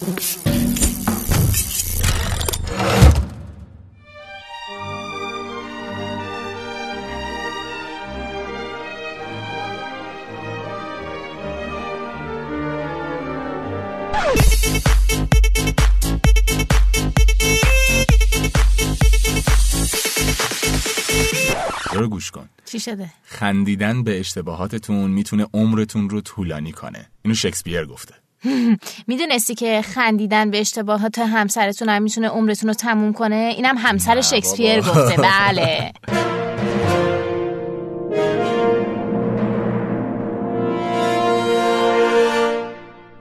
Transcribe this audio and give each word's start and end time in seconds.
رو 0.00 0.06
گوش 22.08 22.30
کن. 22.30 22.48
چی 22.64 22.80
شده؟ 22.80 23.10
خندیدن 23.24 24.02
به 24.02 24.20
اشتباهاتتون 24.20 25.10
می‌تونه 25.10 25.46
عمرتون 25.54 26.10
رو 26.10 26.20
طولانی 26.20 26.72
کنه. 26.72 27.10
اینو 27.22 27.34
شکسپیر 27.34 27.86
گفته. 27.86 28.23
می‌دونستی 29.08 29.54
که 29.54 29.82
خندیدن 29.82 30.50
به 30.50 30.60
اشتباهات 30.60 31.18
همسرتون 31.18 31.88
هم 31.88 32.02
می‌تونه 32.02 32.28
عمرتون 32.28 32.68
رو 32.68 32.74
تموم 32.74 33.12
کنه؟ 33.12 33.52
اینم 33.56 33.76
همسر 33.78 34.20
شکسپیر 34.20 34.80
گفته. 34.80 35.16
بله. 35.16 35.92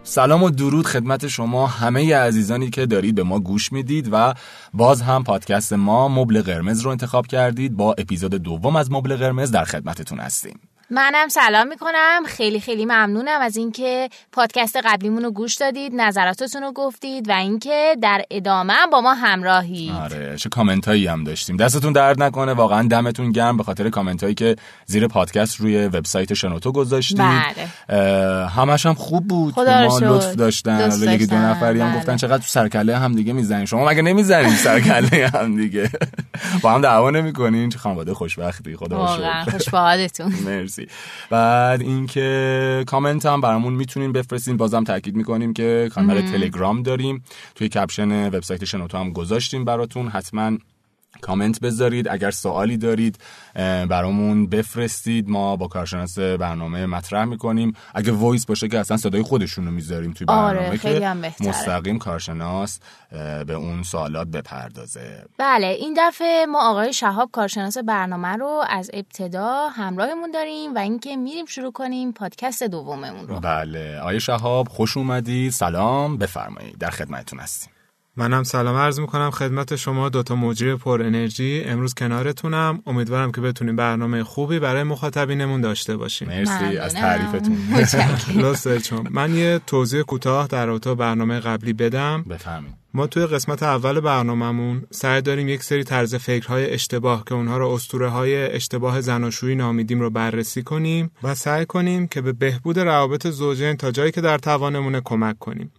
سلام 0.03 0.43
و 0.43 0.49
درود 0.49 0.85
خدمت 0.85 1.27
شما 1.27 1.67
همه 1.67 2.15
عزیزانی 2.15 2.69
که 2.69 2.85
دارید 2.85 3.15
به 3.15 3.23
ما 3.23 3.39
گوش 3.39 3.71
می‌دید 3.71 4.09
و 4.11 4.33
باز 4.73 5.01
هم 5.01 5.23
پادکست 5.23 5.73
ما 5.73 6.07
مبل 6.07 6.41
قرمز 6.41 6.81
رو 6.81 6.91
انتخاب 6.91 7.27
کردید. 7.27 7.75
با 7.75 7.95
اپیزود 7.97 8.35
دوم 8.35 8.75
از 8.75 8.91
مبل 8.91 9.15
قرمز 9.15 9.51
در 9.51 9.63
خدمتتون 9.63 10.19
هستیم. 10.19 10.59
منم 10.93 11.27
سلام 11.27 11.67
می‌کنم. 11.67 12.23
خیلی 12.27 12.59
خیلی 12.59 12.85
ممنونم 12.85 13.41
از 13.41 13.57
اینکه 13.57 14.09
پادکست 14.31 14.75
قبلیمون 14.85 15.23
رو 15.23 15.31
گوش 15.31 15.55
دادید 15.55 15.91
نظراتتون 15.95 16.61
رو 16.61 16.71
گفتید 16.71 17.29
و 17.29 17.31
اینکه 17.31 17.97
در 18.01 18.21
ادامه 18.31 18.73
با 18.91 19.01
ما 19.01 19.13
همراهید. 19.13 19.91
آره 19.91 20.35
چه 20.37 20.49
کامنت 20.49 20.87
هایی 20.87 21.07
هم 21.07 21.23
داشتیم. 21.23 21.57
دستتون 21.57 21.93
درد 21.93 22.23
نکنه 22.23 22.53
واقعا 22.53 22.87
دمتون 22.87 23.31
گرم 23.31 23.57
به 23.57 23.63
خاطر 23.63 23.89
کامنت 23.89 24.23
هایی 24.23 24.35
که 24.35 24.55
زیر 24.85 25.07
پادکست 25.07 25.59
روی 25.59 25.85
وبسایت 25.87 26.33
شنوتو 26.33 26.71
گذاشتید. 26.71 27.17
بله. 27.17 28.47
همش 28.47 28.85
هم 28.85 28.93
خوب 28.93 29.27
بود. 29.27 29.53
خدا 29.53 29.87
ما 29.87 29.99
لطف 29.99 30.35
داشتن. 30.35 30.91
یکی 31.01 31.25
دو 31.25 31.35
نفری 31.35 31.81
هم 31.81 31.89
بله. 31.89 31.99
گفتن 31.99 32.17
چقدر 32.17 32.37
تو 32.37 32.47
سرکله 32.47 32.97
هم 32.97 33.15
دیگه 33.15 33.33
می‌زنین. 33.33 33.65
شما 33.65 33.87
مگه 33.87 34.01
نمی‌زنین 34.01 34.55
سرکله 34.55 35.27
هم 35.27 35.57
دیگه؟ 35.57 35.89
با 36.61 36.71
هم 36.71 36.81
دعوا 36.81 37.09
نمی‌کنین. 37.09 37.69
چه 37.69 37.79
خانواده 37.79 38.13
خوشبختی. 38.13 38.75
خدا 38.75 38.97
واقعا 38.97 39.43
خوش 39.43 39.69
به 39.69 40.82
مرسی 40.83 40.95
بعد 41.29 41.81
اینکه 41.81 42.83
کامنت 42.87 43.25
هم 43.25 43.41
برامون 43.41 43.73
می‌تونین 43.73 44.11
بفرستین. 44.11 44.57
بازم 44.57 44.83
تاکید 44.83 45.15
می‌کنیم 45.15 45.53
که 45.53 45.89
کانال 45.95 46.21
تلگرام 46.21 46.83
داریم. 46.83 47.23
توی 47.55 47.69
caption 47.69 48.27
وبسایت 48.27 48.65
شنوتو 48.65 48.97
هم 48.97 49.11
گذاشتیم 49.11 49.65
براتون. 49.65 50.07
حتما 50.07 50.57
کامنت 51.21 51.59
بذارید. 51.59 52.07
اگر 52.07 52.31
سوالی 52.31 52.77
دارید 52.77 53.17
برامون 53.89 54.47
بفرستید. 54.47 55.29
ما 55.29 55.55
با 55.55 55.67
کارشناس 55.67 56.19
برنامه 56.19 56.85
مطرح 56.85 57.25
می‌کنیم. 57.25 57.73
اگه 57.93 58.11
voice 58.11 58.45
باشه 58.45 58.67
که 58.67 58.79
اصلا 58.79 58.97
صدای 58.97 59.21
خودشون 59.21 59.65
رو 59.65 59.71
می‌ذاریم 59.71 60.11
توی 60.13 60.25
برنامه 60.25 60.67
آره، 60.67 60.77
خیلی 60.77 60.99
که 60.99 61.07
هم 61.07 61.21
بهتره. 61.21 61.47
مستقیم 61.47 61.99
کارشناس 61.99 62.79
به 63.47 63.53
اون 63.53 63.83
سوالات 63.83 64.27
بپردازه. 64.27 65.25
بله 65.37 65.67
این 65.67 65.93
دفعه 65.97 66.45
ما 66.45 66.69
آقای 66.69 66.93
شهاب 66.93 67.29
کارشناس 67.31 67.77
برنامه 67.77 68.27
رو 68.27 68.63
از 68.69 68.89
ابتدا 68.93 69.69
همراهمون 69.69 70.31
داریم 70.31 70.75
و 70.75 70.77
اینکه 70.77 71.15
میریم 71.15 71.45
شروع 71.45 71.71
کنیم 71.71 72.11
پادکست 72.11 72.63
دوممون 72.63 73.27
رو. 73.27 73.39
بله. 73.39 73.99
آقای 73.99 74.19
شهاب 74.19 74.67
خوش 74.67 74.97
اومدید. 74.97 75.51
سلام. 75.51 76.17
بفرمایید. 76.17 76.77
در 76.77 76.89
خدمتتون 76.89 77.39
هستیم. 77.39 77.73
منم 78.17 78.43
سلام 78.43 78.75
عرض 78.75 78.99
می‌کنم 78.99 79.31
خدمت 79.31 79.75
شما 79.75 80.09
دوتا 80.09 80.35
مجری 80.35 80.75
پر 80.75 81.01
انرژی. 81.01 81.63
امروز 81.65 81.93
کنارتونم. 81.93 82.81
امیدوارم 82.87 83.31
که 83.31 83.41
بتونیم 83.41 83.75
برنامه 83.75 84.23
خوبی 84.23 84.59
برای 84.59 84.83
مخاطبینمون 84.83 85.61
داشته 85.61 85.97
باشیم. 85.97 86.27
مرسی 86.27 86.77
از. 86.77 86.93
تعریفتون. 86.93 87.57
لطف 88.35 88.63
دارید 88.63 88.83
شما 88.83 89.03
من 89.11 89.35
یه 89.35 89.59
توضیح 89.67 90.01
کوتاه 90.01 90.47
در 90.47 90.65
رابطه 90.65 90.89
با 90.89 90.95
برنامه 90.95 91.39
قبلی 91.39 91.73
بدم. 91.73 92.23
بفهمید 92.29 92.83
ما 92.95 93.07
توی 93.07 93.25
قسمت 93.25 93.63
اول 93.63 93.99
برنامهمون 93.99 94.83
سعی 94.91 95.21
داریم 95.21 95.49
یک 95.49 95.63
سری 95.63 95.83
طرز 95.83 96.15
فکرهای 96.15 96.69
اشتباه 96.69 97.23
که 97.25 97.35
اونها 97.35 97.57
رو 97.57 97.69
اسطوره 97.69 98.09
های 98.09 98.51
اشتباه 98.51 99.01
زناشویی 99.01 99.55
نامیدیم 99.55 99.99
رو 99.99 100.09
بررسی 100.09 100.63
کنیم 100.63 101.11
و 101.23 101.35
سعی 101.35 101.65
کنیم 101.65 102.07
که 102.07 102.21
به 102.21 102.33
بهبود 102.33 102.79
روابط 102.79 103.27
زوجین 103.27 103.77
تا 103.77 103.91
جایی 103.91 104.11
که 104.11 104.21
در 104.21 104.37
توانمونه 104.37 105.01
کمک 105.01 105.39
کنیم. 105.39 105.71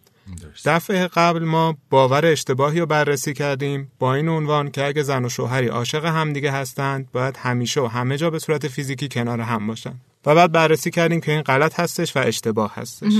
دفعه 0.64 1.06
قبل 1.06 1.44
ما 1.44 1.76
باور 1.90 2.26
اشتباهی 2.26 2.80
رو 2.80 2.86
بررسی 2.86 3.34
کردیم 3.34 3.92
با 3.98 4.14
این 4.14 4.28
عنوان 4.28 4.70
که 4.70 4.84
اگه 4.84 5.02
زن 5.02 5.24
و 5.24 5.28
شوهری 5.28 5.68
عاشق 5.68 6.04
همدیگه 6.04 6.50
هستند 6.50 7.08
باید 7.12 7.36
همیشه 7.36 7.80
و 7.80 7.86
همه 7.86 8.16
جا 8.16 8.30
به 8.30 8.38
صورت 8.38 8.68
فیزیکی 8.68 9.08
کنار 9.08 9.40
هم 9.40 9.66
باشن. 9.66 9.94
و 10.26 10.34
بعد 10.34 10.52
بررسی 10.52 10.90
کردیم 10.90 11.20
که 11.20 11.32
این 11.32 11.42
غلط 11.42 11.80
هستش 11.80 12.16
و 12.16 12.18
اشتباه 12.18 12.74
هستش. 12.74 13.12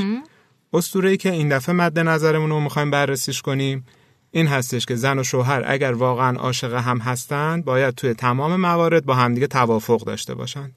اسطوره 0.73 1.11
ای 1.11 1.17
که 1.17 1.31
این 1.31 1.49
دفعه 1.49 1.75
مد 1.75 1.99
نظرمون 1.99 2.51
رو 2.51 2.61
می‌خوایم 2.61 2.91
بررسیش 2.91 3.43
کنیم 3.43 3.87
این 4.31 4.47
هستش 4.47 4.87
که 4.87 4.95
زن 4.95 5.19
و 5.19 5.25
شوهر 5.25 5.63
اگر 5.67 5.93
واقعا 5.93 6.37
عاشق 6.37 6.75
هم 6.75 6.99
هستند 6.99 7.65
باید 7.65 7.95
توی 7.95 8.15
تمام 8.15 8.57
موارد 8.57 9.05
با 9.05 9.15
همدیگه 9.15 9.47
توافق 9.47 10.05
داشته 10.05 10.35
باشن. 10.35 10.71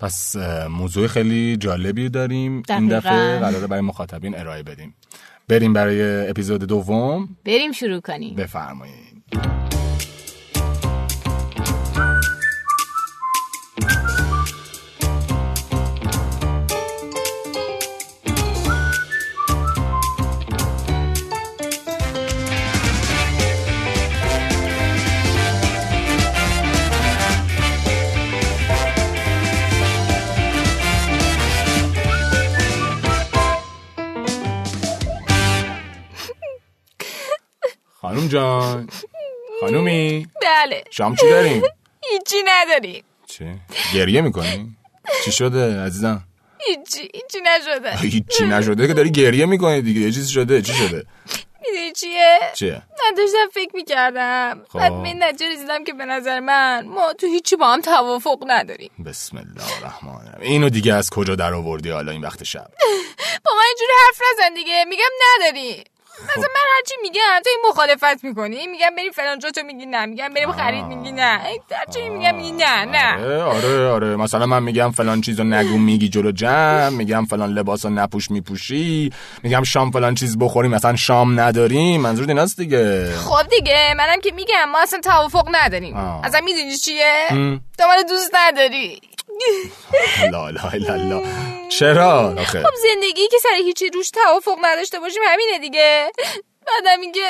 پس 0.00 0.36
موضوع 0.70 1.06
خیلی 1.06 1.56
جالبی 1.56 2.08
داریم 2.08 2.52
این 2.52 2.88
دقیقاً. 2.88 2.98
دفعه. 2.98 3.38
قراره 3.38 3.66
برای 3.66 3.82
مخاطبین 3.82 4.38
ارائه 4.38 4.62
بدیم. 4.62 4.94
بریم 5.48 5.72
برای 5.72 6.28
اپیزود 6.30 6.64
دوم. 6.64 7.36
بریم 7.44 7.72
شروع 7.72 8.00
کنیم. 8.00 8.36
بفرمایید. 8.36 9.71
جان. 38.32 38.88
خانومی. 39.60 40.26
بله. 40.42 40.84
شام 40.90 41.16
چی 41.16 41.28
داریم؟ 41.30 41.62
هیچی 42.10 42.36
نداریم. 42.46 43.04
چه؟ 43.26 43.54
گریه 43.94 44.20
می‌کنی؟ 44.20 44.76
چی 45.24 45.32
شده 45.32 45.80
عزیزم؟ 45.80 46.24
هیچی 46.66 47.10
هیچی 47.14 47.38
نشده. 47.44 47.96
هیچی 47.96 48.44
نشده 48.44 48.86
که 48.86 48.94
داری 48.94 49.10
گریه 49.10 49.46
می‌کنی 49.46 49.82
دیگه. 49.82 50.00
یه 50.00 50.12
چیزی 50.12 50.32
شده 50.32 50.62
چی 50.62 50.72
شده؟ 50.72 51.06
می‌دونی 51.62 51.92
چیه؟ 51.92 52.38
چیه؟ 52.54 52.72
من 52.74 53.14
داشتم 53.16 53.48
فکر 53.54 53.70
می‌کردم. 53.76 54.62
خب. 54.68 54.78
بعد 54.78 55.02
به 55.02 55.08
این 55.08 55.22
نتیجه 55.22 55.52
رسیدم 55.52 55.84
که 55.84 55.92
به 55.92 56.04
نظر 56.04 56.40
من 56.40 56.86
ما 56.86 57.12
تو 57.12 57.26
هیچی 57.26 57.56
با 57.56 57.72
هم 57.72 57.80
توافق 57.80 58.44
نداریم. 58.46 58.90
بسم 59.06 59.36
الله 59.36 59.76
الرحمن 59.76 60.10
الرحیم. 60.10 60.52
اینو 60.52 60.68
دیگه 60.68 60.94
از 60.94 61.10
کجا 61.10 61.34
در 61.34 61.54
آوردی 61.54 61.90
حالا 61.90 62.12
این 62.12 62.20
وقت 62.20 62.44
شب؟ 62.44 62.70
با 63.44 63.52
من 63.56 63.62
اینجوری 63.68 63.92
حرف 64.06 64.20
نزن 64.32 64.54
دیگه. 64.54 64.84
میگم 64.88 65.12
نداری 65.40 65.84
مثلا 66.22 66.42
من 66.54 66.60
هرچی 66.76 66.94
میگم 67.02 67.40
تو 67.44 67.50
این 67.50 67.58
مخالفت 67.68 68.24
می‌کنی 68.24 68.66
میگم 68.66 68.90
بریم 68.96 69.12
فلان 69.12 69.38
جا 69.38 69.50
تو 69.50 69.62
میگی 69.62 69.86
نه 69.86 70.06
میگم 70.06 70.28
بریم 70.28 70.52
خرید 70.52 70.84
میگی 70.84 71.12
نه. 71.12 71.40
هرچی 71.72 72.08
میگم 72.08 72.34
میگی 72.34 72.52
نه 72.52 72.84
نه. 72.84 73.14
آره 73.14 73.42
آره. 73.42 73.88
آره 73.88 74.16
مثلا 74.16 74.46
من 74.46 74.62
میگم 74.62 74.90
فلان 74.90 75.20
چیزو 75.20 75.44
نگو 75.44 75.78
میگی 75.78 76.08
جلو 76.08 76.32
جمع. 76.32 76.88
میگم 76.88 77.24
فلان 77.24 77.52
لباسو 77.52 77.90
نپوش 77.90 78.30
میپوشی. 78.30 79.12
میگم 79.42 79.62
شام 79.62 79.90
فلان 79.90 80.14
چیز 80.14 80.38
بخوریم 80.38 80.70
مثلا 80.70 80.96
شام 80.96 81.40
نداریم 81.40 82.00
منظور 82.00 82.28
ایناست 82.28 82.56
دیگه. 82.56 83.12
خب 83.16 83.48
دیگه 83.48 83.94
منم 83.96 84.20
که 84.20 84.32
میگم 84.32 84.64
ما 84.72 84.80
اصلا 84.82 85.00
توافق 85.00 85.48
نداریم. 85.52 85.96
اصلا 85.96 86.40
می‌دونی 86.40 86.76
چیه. 86.76 87.26
تو 87.78 87.84
منو 87.88 88.02
دوست 88.08 88.30
نداری. 88.34 89.00
لا 90.32 90.50
لا 90.50 90.70
لا 90.74 90.94
لا. 90.96 91.22
چرا؟ 91.68 92.34
آخه. 92.38 92.62
خب 92.62 92.74
زندگی 92.94 93.28
که 93.28 93.38
سر 93.42 93.54
هیچی 93.64 93.90
روش 93.94 94.10
توافق 94.10 94.58
نداشته 94.64 95.00
باشیم 95.00 95.22
همینه 95.26 95.58
دیگه. 95.58 96.12
بعدم 96.66 97.00
اینکه 97.00 97.20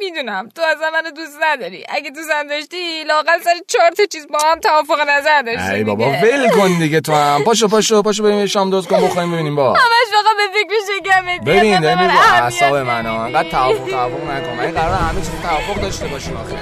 می‌دونم 0.00 0.48
تو 0.54 0.62
اصلا 0.62 0.90
منو 0.90 1.10
دوست 1.10 1.36
نداری. 1.42 1.84
اگه 1.88 2.10
دوستم 2.10 2.48
داشتی 2.48 3.04
لاقل 3.04 3.40
سر 3.44 3.54
چهار 3.68 3.90
تا 3.90 4.06
چیز 4.06 4.26
با 4.28 4.38
هم 4.44 4.60
توافق 4.60 5.00
نظر 5.00 5.42
داشتی 5.42 5.74
ای 5.74 5.84
بابا. 5.84 6.10
ول 6.10 6.50
کن 6.50 6.78
دیگه 6.78 7.00
تو 7.00 7.12
هم. 7.12 7.44
پاشو 7.44 7.68
پاشو 7.68 8.02
پاشو 8.02 8.22
بریم 8.22 8.46
شام 8.46 8.70
درست 8.70 8.88
کن 8.88 9.04
بخوریم 9.04 9.32
ببینیم 9.32 9.56
با. 9.56 9.72
همش 9.72 10.08
فقط 10.12 10.36
به 10.36 10.58
فکر 10.58 10.74
شکمت 10.96 11.40
ببین 11.46 11.78
من 11.78 12.08
با 12.08 12.20
اعصاب 12.22 12.74
نمیدی. 12.74 13.08
انقدر 13.08 13.50
توافق 13.50 13.90
توافق 13.90 14.30
نکن. 14.30 14.52
من 14.56 14.70
قرار 14.70 14.94
همه 14.94 15.20
چیز 15.20 15.30
توافق 15.42 15.80
داشته 15.82 16.06
باشیم 16.06 16.36
آخه. 16.36 16.56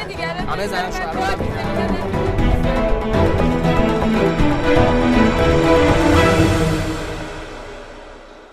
همه 0.52 0.66
زن 0.66 0.90
شوهر 0.90 1.36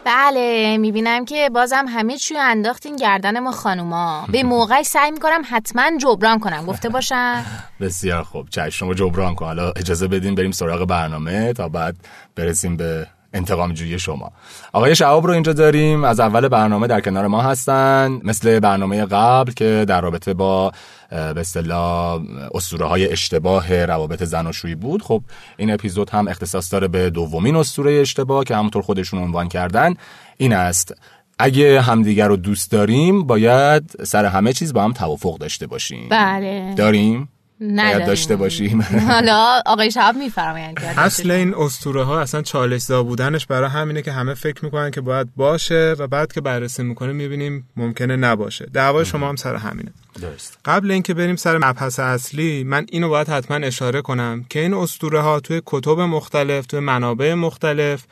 بله 0.06 0.78
می‌بینم 0.78 1.26
که 1.26 1.50
بازم 1.50 1.86
همه 1.88 2.18
چی 2.18 2.38
انداختین 2.38 2.96
گردن 2.96 3.40
ما 3.40 3.52
خانوما. 3.52 4.28
به 4.32 4.44
موقع 4.54 4.82
سعی 4.84 5.12
می‌کنم 5.12 5.42
حتما 5.50 5.98
جبران 6.02 6.40
کنم. 6.40 6.66
گفته 6.66 6.90
باشم. 6.90 7.46
بسیار 7.82 8.24
خوب. 8.24 8.50
چشم 8.50 8.70
شما 8.70 8.94
جبران 8.94 9.36
کن. 9.36 9.46
حالا 9.46 9.72
اجازه 9.76 10.08
بدین 10.08 10.36
بریم 10.36 10.52
سراغ 10.52 10.86
برنامه 10.86 11.54
تا 11.54 11.70
بعد 11.70 11.96
برسیم 12.36 12.78
به 12.78 13.08
انتقام 13.34 13.74
جویی 13.74 14.00
شما. 14.00 14.32
آقای 14.74 14.96
شعاب 14.96 15.28
رو 15.28 15.34
اینجا 15.34 15.54
داریم. 15.54 16.04
از 16.04 16.20
اول 16.20 16.48
برنامه 16.48 16.88
در 16.88 17.02
کنار 17.02 17.28
ما 17.28 17.42
هستن. 17.42 18.20
مثل 18.24 18.60
برنامه 18.60 19.06
قبل 19.06 19.52
که 19.52 19.86
در 19.88 20.02
رابطه 20.02 20.34
با 20.34 20.72
به 21.10 21.40
اصطلاح 21.40 22.22
اسطوره 22.54 22.86
های 22.86 23.12
اشتباه 23.12 23.86
روابط 23.86 24.24
زناشویی 24.24 24.76
بود 24.76 25.02
خب 25.02 25.22
این 25.58 25.72
اپیزود 25.72 26.10
هم 26.10 26.28
اختصاص 26.28 26.74
داره 26.74 26.88
به 26.88 27.10
دومین 27.10 27.56
اسطوره 27.56 27.94
اشتباه 27.94 28.44
که 28.44 28.56
همونطور 28.56 28.82
خودشون 28.82 29.20
عنوان 29.20 29.48
کردن. 29.48 29.94
این 30.38 30.54
است. 30.54 30.96
اگه 31.40 31.82
همدیگر 31.82 32.28
رو 32.28 32.36
دوست 32.36 32.72
داریم 32.72 33.24
باید 33.24 34.04
سر 34.04 34.26
همه 34.26 34.54
چیز 34.54 34.74
با 34.74 34.84
هم 34.84 34.94
توافق 34.94 35.38
داشته 35.38 35.68
باشیم. 35.68 36.10
بله. 36.10 36.74
داریم. 36.78 37.30
باید 37.62 38.06
داشته 38.06 38.36
باشیم. 38.36 38.82
حالا 39.12 39.62
آقای 39.66 39.92
شهاب 39.92 40.16
میفرمایند 40.16 40.80
اصل 40.98 41.32
این 41.32 41.56
اسطوره 41.56 42.04
ها 42.04 42.20
اصلا 42.20 42.42
چالش 42.42 42.82
زا 42.82 43.04
بودنش 43.04 43.46
برای 43.46 43.70
همینه 43.70 44.02
که 44.02 44.12
همه 44.12 44.34
فکر 44.34 44.66
می‌کنن 44.66 44.92
که 44.92 45.02
باید 45.02 45.28
باشه 45.36 45.96
و 46.00 46.08
بعد 46.08 46.34
که 46.34 46.42
بررسی 46.42 46.84
می‌کنیم 46.84 47.16
می‌بینیم 47.16 47.70
ممکنه 47.78 48.16
نباشه. 48.16 48.66
دعوای 48.74 49.06
شما 49.06 49.30
هم 49.30 49.36
سر 49.36 49.56
همینه. 49.56 49.92
درست. 50.22 50.58
قبل 50.66 50.92
اینکه 50.92 51.14
بریم 51.14 51.36
سر 51.36 51.58
مبحث 51.58 52.00
اصلی 52.00 52.64
من 52.64 52.86
اینو 52.92 53.10
باید 53.10 53.30
حتما 53.30 53.58
اشاره 53.58 54.02
کنم 54.02 54.46
که 54.50 54.60
این 54.60 54.74
اسطوره 54.74 55.22
ها 55.22 55.40
توی 55.40 55.62
کتب 55.66 56.00
مختلف 56.00 56.66
توی 56.66 56.80
منابع 56.80 57.34
مختلف 57.34 58.04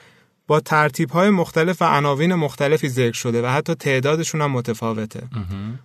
با 0.49 0.59
ترتیب 0.59 1.09
های 1.09 1.29
مختلف 1.29 1.81
و 1.81 1.85
عناوین 1.85 2.35
مختلفی 2.35 2.89
ذکر 2.89 3.13
شده 3.13 3.41
و 3.41 3.45
حتی 3.45 3.75
تعدادشون 3.75 4.41
هم 4.41 4.51
متفاوته. 4.51 5.23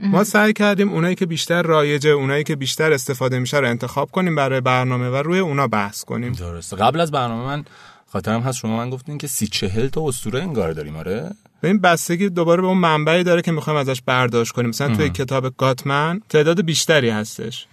ما 0.01 0.25
سعی 0.25 0.53
کردیم 0.53 0.93
اونایی 0.93 1.15
که 1.15 1.27
بیشتر 1.27 1.63
رایجه 1.63 2.11
اونایی 2.11 2.45
که 2.45 2.57
بیشتر 2.57 2.93
استفاده 2.93 3.39
میشه 3.39 3.59
رو 3.59 3.69
انتخاب 3.69 4.11
کنیم 4.11 4.35
برای 4.35 4.61
برنامه 4.61 5.09
و 5.09 5.17
روی 5.17 5.39
اونا 5.39 5.67
بحث 5.67 6.05
کنیم. 6.05 6.33
درست 6.33 6.75
قبل 6.75 7.01
از 7.01 7.11
برنامه 7.11 7.45
من 7.45 7.65
خاطرم 8.15 8.41
هست 8.41 8.59
شما 8.59 8.77
من 8.77 8.91
گفتین 8.91 9.19
که 9.19 9.27
سی 9.27 9.47
چهل 9.47 9.89
تا 9.89 10.09
اسطوره 10.09 10.43
انگار 10.43 10.73
داریم 10.73 10.97
آره؟ 10.97 11.31
به 11.61 11.69
این 11.69 11.81
بستگی 11.81 12.29
دوباره 12.29 12.63
به 12.63 12.69
اون 12.69 12.79
منبعی 12.79 13.25
داره 13.25 13.43
که 13.43 13.53
می‌خوایم 13.53 13.79
ازش 13.79 14.03
برداشت 14.07 14.53
کنیم. 14.53 14.69
مثلا 14.69 14.97
توی 14.97 15.11
کتاب 15.11 15.57
گاتمن 15.57 16.21
تعداد 16.29 16.65
بیشتری 16.65 17.11
هستش. 17.11 17.67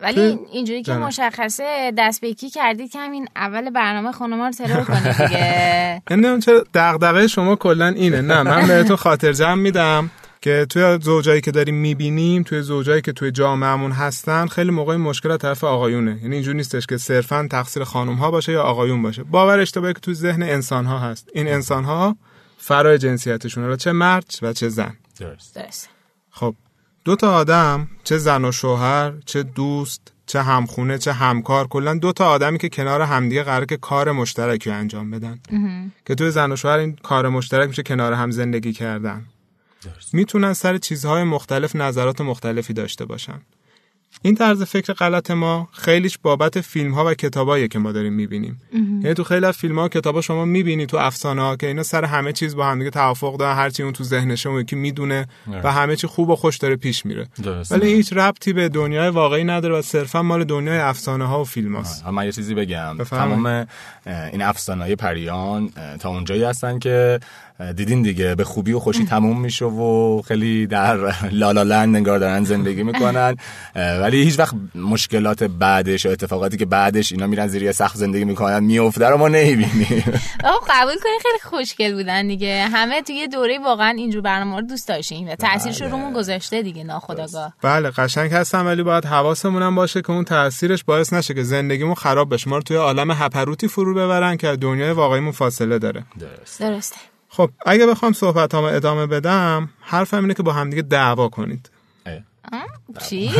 ولی 0.00 0.38
اینجوری 0.52 0.82
که. 0.82 0.92
مشخصه 0.92 1.92
دست 1.98 2.20
به 2.20 2.28
یکی 2.28 2.50
کردید 2.50 2.90
که 2.92 2.98
همین 2.98 3.28
اول 3.36 3.70
برنامه 3.70 4.12
خانوما 4.12 4.46
رو 4.46 4.52
ترور 4.52 4.84
کنید 4.84 5.12
دیگه؟ 5.12 6.02
اون 6.30 6.40
چرا 6.40 6.64
دغدغه 6.74 7.26
شما 7.26 7.56
کلا 7.56 7.88
اینه. 7.88 8.20
نه 8.20 8.42
من 8.42 8.66
بهتون 8.66 8.96
خاطر 8.96 9.32
جمع 9.32 9.54
میدم. 9.54 10.10
که 10.42 10.66
توی 10.70 10.98
زوجایی 11.02 11.40
که 11.40 11.50
داریم 11.50 11.74
می‌بینیم 11.74 12.42
توی 12.42 12.62
زوجایی 12.62 13.02
که 13.02 13.12
توی 13.12 13.30
جامعهمون 13.30 13.92
هستن 13.92 14.46
خیلی 14.46 14.70
موقع 14.70 14.96
مشکل 14.96 15.30
از 15.30 15.38
طرف 15.38 15.64
آقایونه. 15.64 16.18
یعنی 16.22 16.34
اینجوری 16.34 16.56
نیستش 16.56 16.86
که 16.86 16.96
صرفا 16.96 17.48
تقصیر 17.50 17.84
خانم 17.84 18.14
ها 18.14 18.30
باشه 18.30 18.52
یا 18.52 18.62
آقایون 18.62 19.02
باشه. 19.02 19.22
باور 19.22 19.58
اشتباهی 19.58 19.92
که 19.92 20.00
توی 20.00 20.14
ذهن 20.14 20.42
انسان 20.42 20.86
ها 20.86 20.98
هست. 20.98 21.28
این 21.34 21.48
انسان 21.48 21.84
ها 21.84 22.16
فرای 22.58 22.98
جنسیتشون 22.98 23.64
حالا 23.64 23.76
چه 23.76 23.92
مرد 23.92 24.34
و 24.42 24.52
چه 24.52 24.68
زن. 24.68 24.96
درست. 25.20 25.54
درست 25.54 25.88
خب 26.30 26.54
دو 27.04 27.16
تا 27.16 27.34
آدم 27.34 27.88
چه 28.04 28.18
زن 28.18 28.44
و 28.44 28.52
شوهر 28.52 29.12
چه 29.26 29.42
دوست 29.42 30.12
چه 30.26 30.42
همخونه 30.42 30.98
چه 30.98 31.12
همکار 31.12 31.68
کلا 31.68 31.94
دو 31.94 32.12
تا 32.12 32.26
آدمی 32.28 32.58
که 32.58 32.68
کنار 32.68 33.00
همدیگه 33.00 33.42
قراره 33.42 33.66
که 33.66 33.76
کار 33.76 34.12
مشترکی 34.12 34.70
انجام 34.70 35.10
بدن. 35.10 35.40
که 36.06 36.14
توی 36.14 36.30
زن 36.30 36.52
و 36.52 36.56
شوهر 36.56 36.78
این 36.78 36.96
کار 37.02 37.28
مشترک 37.28 37.68
میشه 37.68 37.82
کنار 37.82 38.12
هم 38.12 38.30
زندگی 38.30 38.72
کردن. 38.72 39.26
می‌تونن 40.12 40.52
سر 40.52 40.78
چیزهای 40.78 41.24
مختلف 41.24 41.76
نظرات 41.76 42.20
مختلفی 42.20 42.72
داشته 42.72 43.04
باشن. 43.04 43.40
این 44.22 44.34
طرز 44.34 44.62
فکر 44.62 44.92
غلط 44.92 45.30
ما 45.30 45.68
خیلیش 45.72 46.18
بابت 46.22 46.60
فیلم 46.60 46.94
ها 46.94 47.04
و 47.06 47.14
کتابایی 47.14 47.68
که 47.68 47.78
ما 47.78 47.92
داریم 47.92 48.12
می‌بینیم. 48.12 48.60
یعنی 48.72 49.14
تو 49.14 49.24
خیلی 49.24 49.46
از 49.46 49.56
فیلم 49.56 49.78
ها 49.78 49.84
و 49.84 49.88
کتابا 49.88 50.20
شما 50.20 50.44
می‌بینی 50.44 50.86
تو 50.86 50.96
افسانه 50.96 51.42
ها 51.42 51.56
که 51.56 51.66
اینا 51.66 51.82
سر 51.82 52.04
همه 52.04 52.32
چیز 52.32 52.56
با 52.56 52.66
همدیگه 52.66 52.90
توافق 52.90 53.36
دارن 53.36 53.56
هرچی 53.56 53.82
اون 53.82 53.92
تو 53.92 54.04
ذهنشه 54.04 54.48
اون 54.48 54.60
یکی 54.60 54.76
می‌دونه 54.76 55.26
و 55.64 55.72
همه 55.72 55.96
چی 55.96 56.06
خوب 56.06 56.30
و 56.30 56.36
خوش 56.36 56.56
داره 56.56 56.76
پیش 56.76 57.06
میره. 57.06 57.28
درست. 57.42 57.72
ولی 57.72 57.92
هیچ 57.92 58.12
ربطی 58.12 58.52
به 58.52 58.68
دنیای 58.68 59.08
واقعی 59.08 59.44
نداره 59.44 59.78
و 59.78 59.82
صرفا 59.82 60.22
مال 60.22 60.44
دنیای 60.44 60.78
افسانه 60.78 61.26
ها 61.26 61.40
و 61.40 61.44
فیلم 61.44 61.76
هاست. 61.76 62.06
من 62.06 62.24
یه 62.24 62.32
چیزی 62.32 62.54
بگم. 62.54 62.96
تمام 63.04 63.66
این 64.06 64.42
افسانه‌های 64.42 64.96
پریان 64.96 65.70
اه، 65.76 65.96
تا 65.96 66.08
اونجایی 66.08 66.44
هستن 66.44 66.78
که 66.78 67.20
دیدین 67.76 68.02
دیگه 68.02 68.34
به 68.34 68.44
خوبی 68.44 68.72
و 68.72 68.78
خوشی 68.78 69.04
تموم 69.04 69.40
میشه 69.40 69.64
و 69.64 70.22
خیلی 70.22 70.66
در 70.66 71.14
لالالند 71.30 71.96
انگار 71.96 72.18
دارن 72.18 72.44
زندگی 72.44 72.82
می‌کنن. 72.82 73.36
ولی 73.74 74.22
هیچ 74.22 74.38
وقت 74.38 74.54
مشکلات 74.74 75.44
بعدش 75.44 76.06
و 76.06 76.08
اتفاقاتی 76.08 76.56
که 76.56 76.66
بعدش 76.66 77.12
اینا 77.12 77.26
میرن 77.26 77.46
زیر 77.46 77.62
یه 77.62 77.72
سخت 77.72 77.96
زندگی 77.96 78.24
می‌کنن 78.24 78.64
میفته 78.64 79.08
رو 79.08 79.16
ما 79.16 79.28
نمی‌بینیم. 79.28 80.04
آقا 80.44 80.66
قبول 80.70 80.94
کنید 80.94 81.22
خیلی 81.22 81.38
خوشگل 81.42 81.94
بودن 81.94 82.26
دیگه. 82.26 82.68
همه 82.72 83.02
توی 83.02 83.14
یه 83.14 83.26
دوره 83.26 83.58
واقعا 83.58 83.88
اینجور 83.88 84.22
برنامه 84.22 84.60
رو 84.60 84.66
دوست 84.66 84.88
داشتیم. 84.88 85.28
و 85.28 85.34
تاثیرش 85.34 85.82
رو 85.82 85.88
رومون 85.88 86.12
گذاشته 86.12 86.62
دیگه 86.62 86.84
ناخداگاه. 86.84 87.54
بله 87.62 87.90
قشنگ 87.90 88.32
هستم 88.32 88.66
ولی 88.66 88.82
باید 88.82 89.04
حواسمون 89.04 89.62
هم 89.62 89.74
باشه 89.74 90.02
که 90.02 90.10
اون 90.10 90.24
تاثیرش 90.24 90.84
باعث 90.84 91.12
نشه 91.12 91.34
که 91.34 91.42
زندگیمون 91.42 91.94
خراب 91.94 92.34
بشه. 92.34 92.50
ما 92.50 92.56
رو 92.56 92.62
توی 92.62 92.76
عالم 92.76 93.10
هپروتی 93.10 93.68
فرو 93.68 93.94
ببرن 93.94 94.36
که 94.36 94.48
از 94.48 94.60
دنیای 94.60 94.90
واقعیمون 94.90 95.32
فاصله 95.32 95.78
داره. 95.78 96.04
درست. 96.20 96.60
درسته. 96.60 97.11
خب 97.36 97.50
اگه 97.66 97.86
بخوام 97.86 98.12
صحبت 98.12 98.54
ادامه 98.54 99.06
بدم 99.06 99.68
حرفم 99.80 100.20
اینه 100.20 100.34
که 100.34 100.42
با 100.42 100.52
همدیگه 100.52 100.82
دعوا 100.82 101.28
کنید. 101.28 101.70
چی؟ 103.08 103.30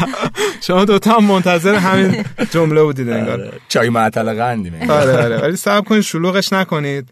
شما 0.66 0.84
دوتا 0.84 1.12
هم 1.12 1.24
منتظر 1.24 1.74
همین 1.74 2.24
جمله 2.50 2.82
بودید 2.82 3.10
انگار. 3.10 3.60
چای 3.68 3.88
معطل 3.88 4.34
قندیم 4.34 4.90
آره 4.90 5.24
آره. 5.24 5.38
ولی 5.38 5.56
صبر 5.56 5.88
کنید 5.88 6.00
شلوغش 6.00 6.52
نکنید. 6.52 7.08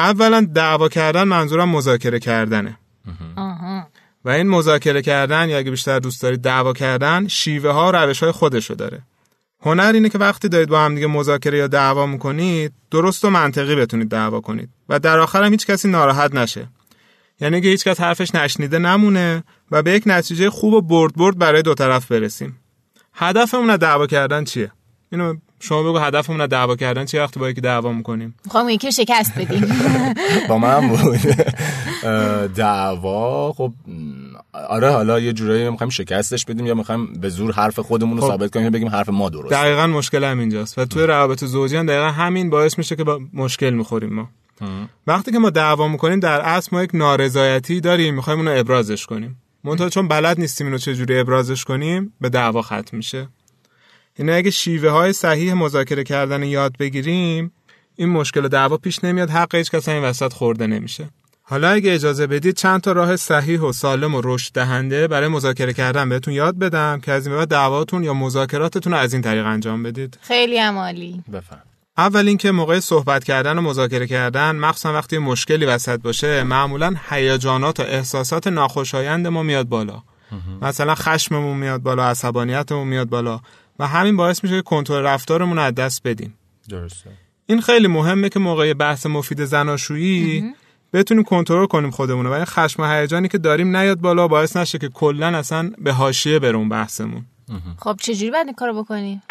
اولا 0.00 0.46
دعوا 0.54 0.88
کردن 0.88 1.22
منظورم 1.22 1.68
مذاکره 1.68 2.18
کردنه. 2.18 2.78
و 4.24 4.30
این 4.30 4.48
مذاکره 4.48 5.02
کردن 5.02 5.48
یا 5.48 5.58
اگه 5.58 5.70
بیشتر 5.70 5.98
دوست 5.98 6.22
دارید 6.22 6.40
دعوا 6.40 6.72
کردن 6.72 7.28
شیوه 7.28 7.70
ها 7.70 7.88
و 7.88 7.96
روش 7.96 8.22
های 8.22 8.32
خودشو 8.32 8.74
داره. 8.74 9.02
هنر 9.62 9.90
اینه 9.94 10.08
که 10.08 10.18
وقتی 10.18 10.48
دارید 10.48 10.68
با 10.68 10.84
هم 10.84 10.94
دیگه 10.94 11.06
مذاکره 11.06 11.58
یا 11.58 11.66
دعوا 11.66 12.06
می‌کنید 12.06 12.72
درست 12.90 13.24
و 13.24 13.30
منطقی 13.30 13.74
بتونید 13.74 14.08
دعوا 14.08 14.40
کنید 14.40 14.68
و 14.88 14.98
در 14.98 15.18
آخر 15.18 15.42
هم 15.42 15.52
هیچ 15.52 15.66
کسی 15.66 15.88
ناراحت 15.88 16.34
نشه. 16.34 16.68
یعنی 17.40 17.60
که 17.60 17.68
هیچ 17.68 17.84
کس 17.84 18.00
حرفش 18.00 18.34
نشنیده 18.34 18.78
نمونه 18.78 19.44
و 19.70 19.82
به 19.82 19.92
یک 19.92 20.02
نتیجه 20.06 20.50
خوب 20.50 20.74
و 20.74 20.80
برد 20.80 21.16
برد 21.16 21.38
برای 21.38 21.62
دو 21.62 21.74
طرف 21.74 22.12
برسیم. 22.12 22.58
هدفمون 23.14 23.70
از 23.70 23.78
دعوا 23.78 24.06
کردن 24.06 24.44
چیه؟ 24.44 24.70
اینو 25.12 25.34
شما 25.60 25.82
بگو 25.82 25.98
هدفمون 25.98 26.40
از 26.40 26.48
دعوا 26.48 26.76
کردن 26.76 27.04
چیه 27.04 27.22
وقتی 27.22 27.40
با 27.40 27.50
یکی 27.50 27.60
دعوا 27.60 27.92
می‌کنیم؟ 27.92 28.34
می‌خوام 28.44 28.68
یکی 28.68 28.92
شکست 28.92 29.38
بدیم. 29.38 29.76
با 30.48 30.58
من 30.58 30.88
بود. 30.88 31.20
دعوا. 32.54 33.52
خب 33.52 33.72
آره 34.52 34.90
حالا 34.90 35.20
یه 35.20 35.32
جورایی 35.32 35.70
می‌خوایم 35.70 35.90
شکستش 35.90 36.44
بدیم 36.44 36.66
یا 36.66 36.74
می‌خوایم 36.74 37.12
به 37.12 37.28
زور 37.28 37.52
حرف 37.52 37.78
خودمون 37.78 38.16
رو 38.16 38.22
خب. 38.22 38.28
ثابت 38.28 38.54
کنیم 38.54 38.70
بگیم 38.70 38.88
حرف 38.88 39.08
ما 39.08 39.28
درست 39.28 39.52
دقیقا 39.52 39.86
مشکل 39.86 40.24
هم 40.24 40.38
اینجاست. 40.38 40.78
و 40.78 40.84
توی 40.84 41.02
روابط 41.02 41.44
زوجی 41.44 41.76
هم 41.76 41.86
دقیقا 41.86 42.10
همین 42.10 42.50
باعث 42.50 42.78
میشه 42.78 42.96
که 42.96 43.04
با 43.04 43.20
مشکل 43.32 43.70
می‌خوریم 43.70 44.14
ما. 44.14 44.28
وقتی 45.06 45.32
که 45.32 45.38
ما 45.38 45.50
دعوا 45.50 45.88
می‌کنیم 45.88 46.20
در 46.20 46.40
اصل 46.40 46.68
ما 46.72 46.82
یک 46.82 46.90
نارضایتی 46.94 47.80
داریم. 47.80 48.14
می‌خوایم 48.14 48.38
اونو 48.38 48.50
ابرازش 48.56 49.06
کنیم. 49.06 49.42
منتها 49.64 49.88
چون 49.88 50.08
بلد 50.08 50.40
نیستیم 50.40 50.66
اینو 50.66 50.78
چجوری 50.78 51.18
ابرازش 51.18 51.64
کنیم 51.64 52.12
به 52.20 52.28
دعوا 52.28 52.62
ختم 52.62 52.96
میشه. 52.96 53.28
یعنی 54.18 54.32
اگه 54.32 54.50
شیوه 54.50 54.90
های 54.90 55.12
صحیح 55.12 55.54
مذاکره 55.54 56.04
کردن 56.04 56.42
یاد 56.42 56.76
بگیریم 56.78 57.52
این 57.96 58.08
مشکل 58.08 58.48
دعوا 58.48 58.76
پیش 58.76 59.04
نمیاد. 59.04 59.30
حق 59.30 59.54
هیچ 59.54 59.70
کس 59.70 59.88
این 59.88 60.02
وسط 60.02 60.32
خورده 60.32 60.66
نمیشه. 60.66 61.08
حالا 61.42 61.68
اگه 61.68 61.94
اجازه 61.94 62.26
بدید 62.26 62.56
چند 62.56 62.80
تا 62.80 62.92
راه 62.92 63.16
صحیح 63.16 63.60
و 63.60 63.72
سالم 63.72 64.14
و 64.14 64.20
رشد 64.24 64.52
دهنده 64.52 65.08
برای 65.08 65.28
مذاکره 65.28 65.72
کردن 65.72 66.08
بهتون 66.08 66.34
یاد 66.34 66.58
بدم 66.58 67.00
که 67.00 67.12
از 67.12 67.26
این 67.26 67.34
به 67.34 67.38
بعد 67.38 67.48
دعواتون 67.48 68.04
یا 68.04 68.14
مذاکراتتون 68.14 68.92
رو 68.92 68.98
از 68.98 69.12
این 69.12 69.22
طریق 69.22 69.46
انجام 69.46 69.82
بدید. 69.82 70.18
خیلی 70.22 70.58
هم 70.58 70.78
عالی. 70.78 71.22
بفهم 71.32 71.62
اول 71.98 72.28
اینکه 72.28 72.50
موقع 72.50 72.80
صحبت 72.80 73.24
کردن 73.24 73.58
و 73.58 73.60
مذاکره 73.60 74.06
کردن 74.06 74.56
مخصوصا 74.56 74.92
وقتی 74.92 75.18
مشکلی 75.18 75.64
وسط 75.64 76.00
باشه 76.00 76.42
معمولا 76.42 76.94
هیجانات 77.10 77.80
و 77.80 77.82
احساسات 77.82 78.46
ناخوشایند 78.46 79.26
ما 79.26 79.42
میاد 79.42 79.68
بالا. 79.68 80.02
مثلا 80.62 80.94
خشممون 80.94 81.56
میاد 81.56 81.82
بالا 81.82 82.04
عصبانیتمون 82.04 82.88
میاد 82.88 83.08
بالا 83.08 83.40
و 83.78 83.86
همین 83.86 84.16
باعث 84.16 84.44
میشه 84.44 84.56
که 84.56 84.62
کنترل 84.62 85.04
رفتارمون 85.04 85.56
رو 85.56 85.62
از 85.62 85.74
دست 85.74 86.02
بدیم. 86.04 86.34
درسته. 86.68 87.10
این 87.46 87.60
خیلی 87.60 87.86
مهمه 87.86 88.28
که 88.28 88.38
موقع 88.38 88.74
بحث 88.74 89.06
مفید 89.06 89.44
زناشویی 89.44 90.54
بتونیم 90.92 91.24
کنترل 91.24 91.66
کنیم 91.66 91.90
خودمون 91.90 92.26
و 92.26 92.32
این 92.32 92.44
خشم 92.44 92.82
و 92.82 92.86
هیجانی 92.86 93.28
که 93.28 93.38
داریم 93.38 93.76
نیاد 93.76 94.00
بالا 94.00 94.28
باعث 94.28 94.56
نشه 94.56 94.78
که 94.78 94.88
کلا 94.88 95.26
اصلا 95.26 95.70
به 95.78 95.92
حاشیه 95.92 96.38
بره 96.38 96.56
اون 96.56 96.68
بحثمون. 96.68 97.24
خب 97.78 97.96
چجوری 98.00 98.30
باید 98.30 98.46
این 98.46 98.54
کارو 98.54 98.82
بکنیم؟ 98.82 99.22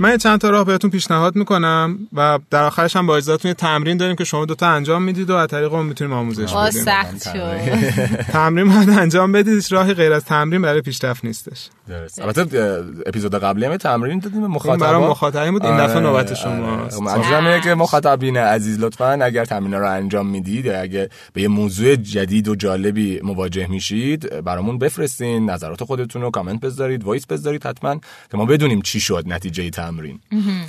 من 0.00 0.10
یه 0.10 0.18
چند 0.18 0.40
تا 0.40 0.50
راه 0.50 0.64
بهتون 0.64 0.90
پیشنهاد 0.90 1.36
می‌کنم 1.36 1.98
و 2.12 2.38
در 2.50 2.62
آخرش 2.62 2.96
هم 2.96 3.06
با 3.06 3.16
اجازهتون 3.16 3.48
یه 3.48 3.54
تمرین 3.54 3.96
داریم 3.96 4.16
که 4.16 4.24
شما 4.24 4.44
دوتا 4.44 4.68
انجام 4.68 5.02
می‌دید 5.02 5.30
و 5.30 5.34
از 5.34 5.48
طریق 5.48 5.74
اون 5.74 5.86
می‌تونیم 5.86 6.12
آموزش 6.12 6.52
بدیم. 6.52 6.70
سخت 6.84 7.22
شد. 7.22 7.58
تمرین 8.32 8.68
باید 8.74 8.90
انجام 8.90 9.32
بدید 9.32 9.64
راهی 9.70 9.94
غیر 9.94 10.12
از 10.12 10.24
تمرین 10.24 10.62
برای 10.62 10.80
پیشرفت 10.80 11.24
نیستش. 11.24 11.68
درست. 11.88 12.20
البته 12.20 12.84
اپیزود 13.06 13.34
قبلی 13.34 13.64
هم 13.64 13.76
تمرین 13.76 14.18
دادیم. 14.18 14.46
مخاطبا. 14.46 14.86
برای 14.86 15.06
مخاطبین 15.06 15.50
بود. 15.50 15.66
این 15.66 15.76
دفعه 15.76 15.96
آره، 15.96 16.00
نوبت 16.00 16.26
آره. 16.26 16.34
شماست. 16.34 17.02
منظورم 17.02 17.46
اینه 17.46 17.60
که 17.60 17.74
مخاطبین 17.74 18.36
عزیز 18.36 18.80
لطفا 18.80 19.12
اگر 19.22 19.44
تمرین 19.44 19.74
رو 19.74 19.90
انجام 19.90 20.26
می‌دید 20.26 20.64
یا 20.64 20.80
اگه 20.80 21.10
به 21.32 21.42
یه 21.42 21.48
موضوع 21.48 21.96
جدید 21.96 22.48
و 22.48 22.54
جالبی 22.54 23.20
مواجه 23.22 23.66
میشید 23.66 24.44
برامون 24.44 24.78
بفرستین 24.78 25.50
نظرات 25.50 25.84
خودتون 25.84 26.22
رو 26.22 26.30
کامنت 26.30 26.60
بذارید 26.60 27.04
voice 27.04 27.26
بذارید 27.26 27.66
حتما 27.66 27.94
که 28.30 28.36
ما 28.36 28.44
بدونیم 28.44 28.82
چی 28.82 29.00
شد 29.00 29.24
نتیجه 29.26 29.70
تمرین. 29.70 29.87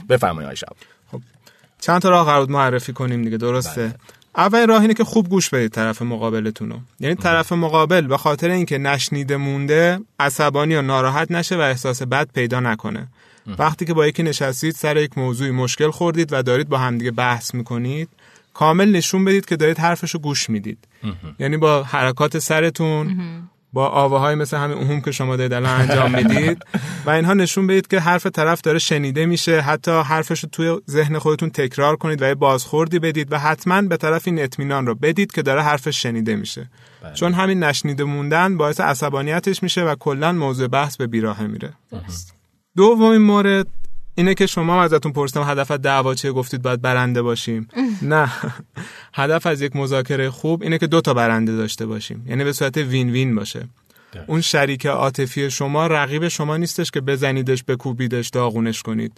بفرمایید 0.09 0.45
آقای 0.45 0.55
شب. 0.55 0.67
چند 1.81 2.01
تا 2.01 2.09
راه 2.09 2.25
قرار 2.25 2.39
بود 2.39 2.51
معرفی 2.51 2.93
کنیم 2.93 3.23
دیگه 3.23 3.37
درسته؟ 3.37 3.95
اول 4.37 4.67
راه 4.67 4.81
اینه 4.81 4.93
که 4.93 5.03
خوب 5.03 5.29
گوش 5.29 5.49
بدید 5.49 5.71
طرف 5.71 6.01
مقابلتون 6.01 6.69
رو. 6.69 6.79
یعنی 6.99 7.15
طرف 7.15 7.51
مقابل 7.51 8.01
به 8.01 8.17
خاطر 8.17 8.49
اینکه 8.49 8.77
نشنیده 8.77 9.37
مونده 9.37 9.99
عصبانی 10.19 10.75
و 10.75 10.81
ناراحت 10.81 11.31
نشه 11.31 11.57
و 11.57 11.59
احساس 11.59 12.01
بد 12.01 12.29
پیدا 12.33 12.59
نکنه. 12.59 13.07
وقتی 13.59 13.85
که 13.85 13.93
با 13.93 14.07
یکی 14.07 14.23
نشستید 14.23 14.75
سر 14.75 14.97
یک 14.97 15.17
موضوعی 15.17 15.51
مشکل 15.51 15.91
خوردید 15.91 16.33
و 16.33 16.43
دارید 16.43 16.69
با 16.69 16.77
همدیگه 16.77 17.11
بحث 17.11 17.53
می‌کنید 17.53 18.09
کامل 18.53 18.91
نشون 18.91 19.25
بدید 19.25 19.45
که 19.45 19.55
دارید 19.55 19.79
حرفش 19.79 20.11
رو 20.11 20.19
گوش 20.19 20.49
می‌دید. 20.49 20.77
یعنی 21.39 21.57
با 21.57 21.83
حرکات 21.83 22.39
سرتون 22.39 23.21
با 23.73 23.87
آواهای 23.87 24.35
مثل 24.35 24.57
همین 24.57 24.77
اهم 24.77 25.01
که 25.01 25.11
شما 25.11 25.35
دارید 25.35 25.53
الان 25.53 25.81
انجام 25.81 26.15
می‌دید. 26.15 26.63
و 27.05 27.09
اینها 27.09 27.33
نشون 27.33 27.67
بدید 27.67 27.87
که 27.87 27.99
حرف 27.99 28.25
طرف 28.25 28.61
داره 28.61 28.79
شنیده 28.79 29.25
میشه. 29.25 29.61
حتی 29.61 29.91
حرفش 29.91 30.43
رو 30.43 30.49
توی 30.49 30.81
ذهن 30.89 31.19
خودتون 31.19 31.49
تکرار 31.49 31.95
کنید 31.95 32.21
و 32.21 32.25
یه 32.25 32.35
بازخوردی 32.35 32.99
بدید 32.99 33.31
و 33.31 33.39
حتما 33.39 33.81
به 33.81 33.97
طرف 33.97 34.27
این 34.27 34.39
اطمینان 34.39 34.87
رو 34.87 34.95
بدید 34.95 35.31
که 35.31 35.41
داره 35.41 35.61
حرفش 35.61 36.01
شنیده 36.03 36.35
میشه. 36.35 36.69
چون 37.13 37.33
همین 37.33 37.63
نشنیده 37.63 38.03
موندن 38.03 38.57
باعث 38.57 38.79
عصبانیتش 38.79 39.63
میشه 39.63 39.83
و 39.83 39.95
کلا 39.95 40.31
موضوع 40.31 40.67
بحث 40.67 40.97
به 40.97 41.07
بیراهه 41.07 41.47
میره. 41.47 41.73
دومین 42.75 43.21
مورد 43.21 43.67
اینه 44.19 44.33
که 44.33 44.47
شما 44.47 44.83
ازتون 44.83 45.11
پرسیدم 45.11 45.43
هدف 45.43 45.71
از 45.71 45.81
دعوا 45.81 46.15
چیه؟ 46.15 46.31
گفتید 46.31 46.61
باید 46.61 46.81
برنده 46.81 47.21
باشیم. 47.21 47.67
نه. 48.01 48.31
هدف 49.13 49.47
از 49.47 49.61
یک 49.61 49.75
مذاکره 49.75 50.29
خوب 50.29 50.63
اینه 50.63 50.77
که 50.77 50.87
دو 50.87 51.01
تا 51.01 51.13
برنده 51.13 51.55
داشته 51.55 51.85
باشیم. 51.85 52.25
یعنی 52.27 52.43
به 52.43 52.53
صورت 52.53 52.77
وین 52.77 53.09
وین 53.09 53.35
باشه 53.35 53.67
اون 54.27 54.41
شریک 54.41 54.85
عاطفی 54.85 55.51
شما 55.51 55.87
رقیب 55.87 56.27
شما 56.27 56.57
نیستش 56.57 56.91
که 56.91 57.01
بزنیدش 57.01 57.63
بکوبیدش 57.67 58.29
داغونش 58.29 58.81
کنید. 58.81 59.11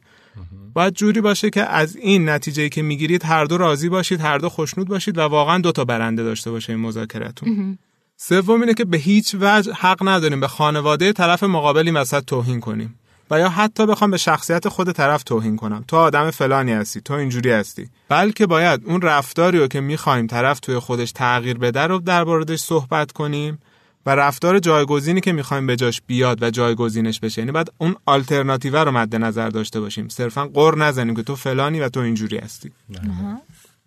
باید 0.73 0.93
جوری 0.93 1.21
باشه 1.21 1.49
که 1.49 1.63
از 1.63 1.95
این 1.95 2.29
نتیجه 2.29 2.69
که 2.69 2.81
می‌گیرید 2.81 3.25
هر 3.25 3.45
دو 3.45 3.57
راضی 3.57 3.89
باشید 3.89 4.21
هر 4.21 4.37
دو 4.37 4.49
خوشنود 4.49 4.87
باشید 4.87 5.17
و 5.17 5.21
واقعا 5.21 5.57
دو 5.57 5.71
تا 5.71 5.85
برنده 5.85 6.23
داشته 6.23 6.51
باشه 6.51 6.73
این 6.73 6.81
مذاکرتون 6.81 7.77
سوم 8.17 8.61
اینه 8.61 8.73
که 8.73 8.85
به 8.85 8.97
هیچ 8.97 9.35
وجه 9.39 9.73
حق 9.73 10.07
نداریم 10.07 10.39
به 10.39 10.47
خانواده 10.47 11.13
طرف 11.13 11.43
مقابلی 11.43 11.91
وسط 11.91 12.25
توهین 12.25 12.59
کنیم. 12.59 12.95
و 13.31 13.39
یا 13.39 13.49
حتی 13.49 13.85
بخوام 13.85 14.11
به 14.11 14.17
شخصیت 14.17 14.69
خود 14.69 14.91
طرف 14.91 15.23
توهین 15.23 15.55
کنم. 15.55 15.83
تو 15.87 15.97
آدم 15.97 16.31
فلانی 16.31 16.71
هستی 16.71 17.01
تو 17.01 17.13
اینجوری 17.13 17.51
هستی. 17.51 17.89
بلکه 18.09 18.45
باید 18.47 18.81
اون 18.85 19.01
رفتاری 19.01 19.59
رو 19.59 19.67
که 19.67 19.81
می‌خوایم 19.81 20.27
طرف 20.27 20.59
توی 20.59 20.79
خودش 20.79 21.11
تغییر 21.11 21.57
بده 21.57 21.81
رو 21.81 21.99
در 21.99 22.23
موردش 22.23 22.59
صحبت 22.59 23.11
کنیم 23.11 23.59
و 24.05 24.15
رفتار 24.15 24.59
جایگزینی 24.59 25.21
که 25.21 25.31
می‌خوایم 25.31 25.67
به 25.67 25.75
جاش 25.75 26.01
بیاد 26.07 26.43
و 26.43 26.49
جایگزینش 26.49 27.19
بشه. 27.19 27.41
یعنی 27.41 27.51
بعد 27.51 27.69
اون 27.77 27.95
آلترناتیو 28.05 28.77
رو 28.77 28.91
مد 28.91 29.15
نظر 29.15 29.49
داشته 29.49 29.79
باشیم. 29.79 30.09
صرفا 30.09 30.45
قر 30.53 30.75
نزنیم 30.75 31.15
که 31.15 31.23
تو 31.23 31.35
فلانی 31.35 31.79
و 31.79 31.89
تو 31.89 31.99
اینجوری 31.99 32.37
هستی. 32.37 32.71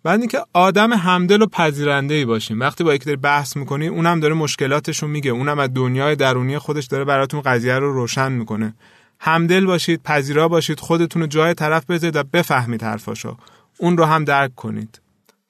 بعد 0.03 0.19
اینکه 0.19 0.39
آدم 0.53 0.93
همدل 0.93 1.41
و 1.41 1.45
پذیرنده 1.45 2.13
ای 2.13 2.25
باشیم. 2.25 2.59
وقتی 2.59 2.83
با 2.83 2.93
یکی 2.93 3.05
داری 3.05 3.17
بحث 3.17 3.57
می‌کنی 3.57 3.87
اونم 3.87 4.19
داره 4.19 4.33
مشکلاتش 4.33 5.03
رو 5.03 5.07
میگه. 5.07 5.31
اونم 5.31 5.59
از 5.59 5.69
دنیای 5.73 6.15
درونی 6.15 6.57
خودش 6.57 6.85
داره 6.85 7.03
براتون 7.03 7.41
قضیه 7.41 7.79
رو 7.79 7.93
روشن 7.93 8.31
می‌کنه. 8.31 8.73
همدل 9.19 9.65
باشید 9.65 10.03
پذیرا 10.03 10.47
باشید 10.47 10.79
خودتون 10.79 11.21
رو 11.21 11.27
جای 11.27 11.53
طرف 11.53 11.85
بذارید 11.85 12.15
و 12.15 12.23
بفهمید 12.23 12.83
حرفاشو. 12.83 13.37
اون 13.79 13.97
رو 13.97 14.05
هم 14.05 14.23
درک 14.23 14.55
کنید. 14.55 15.01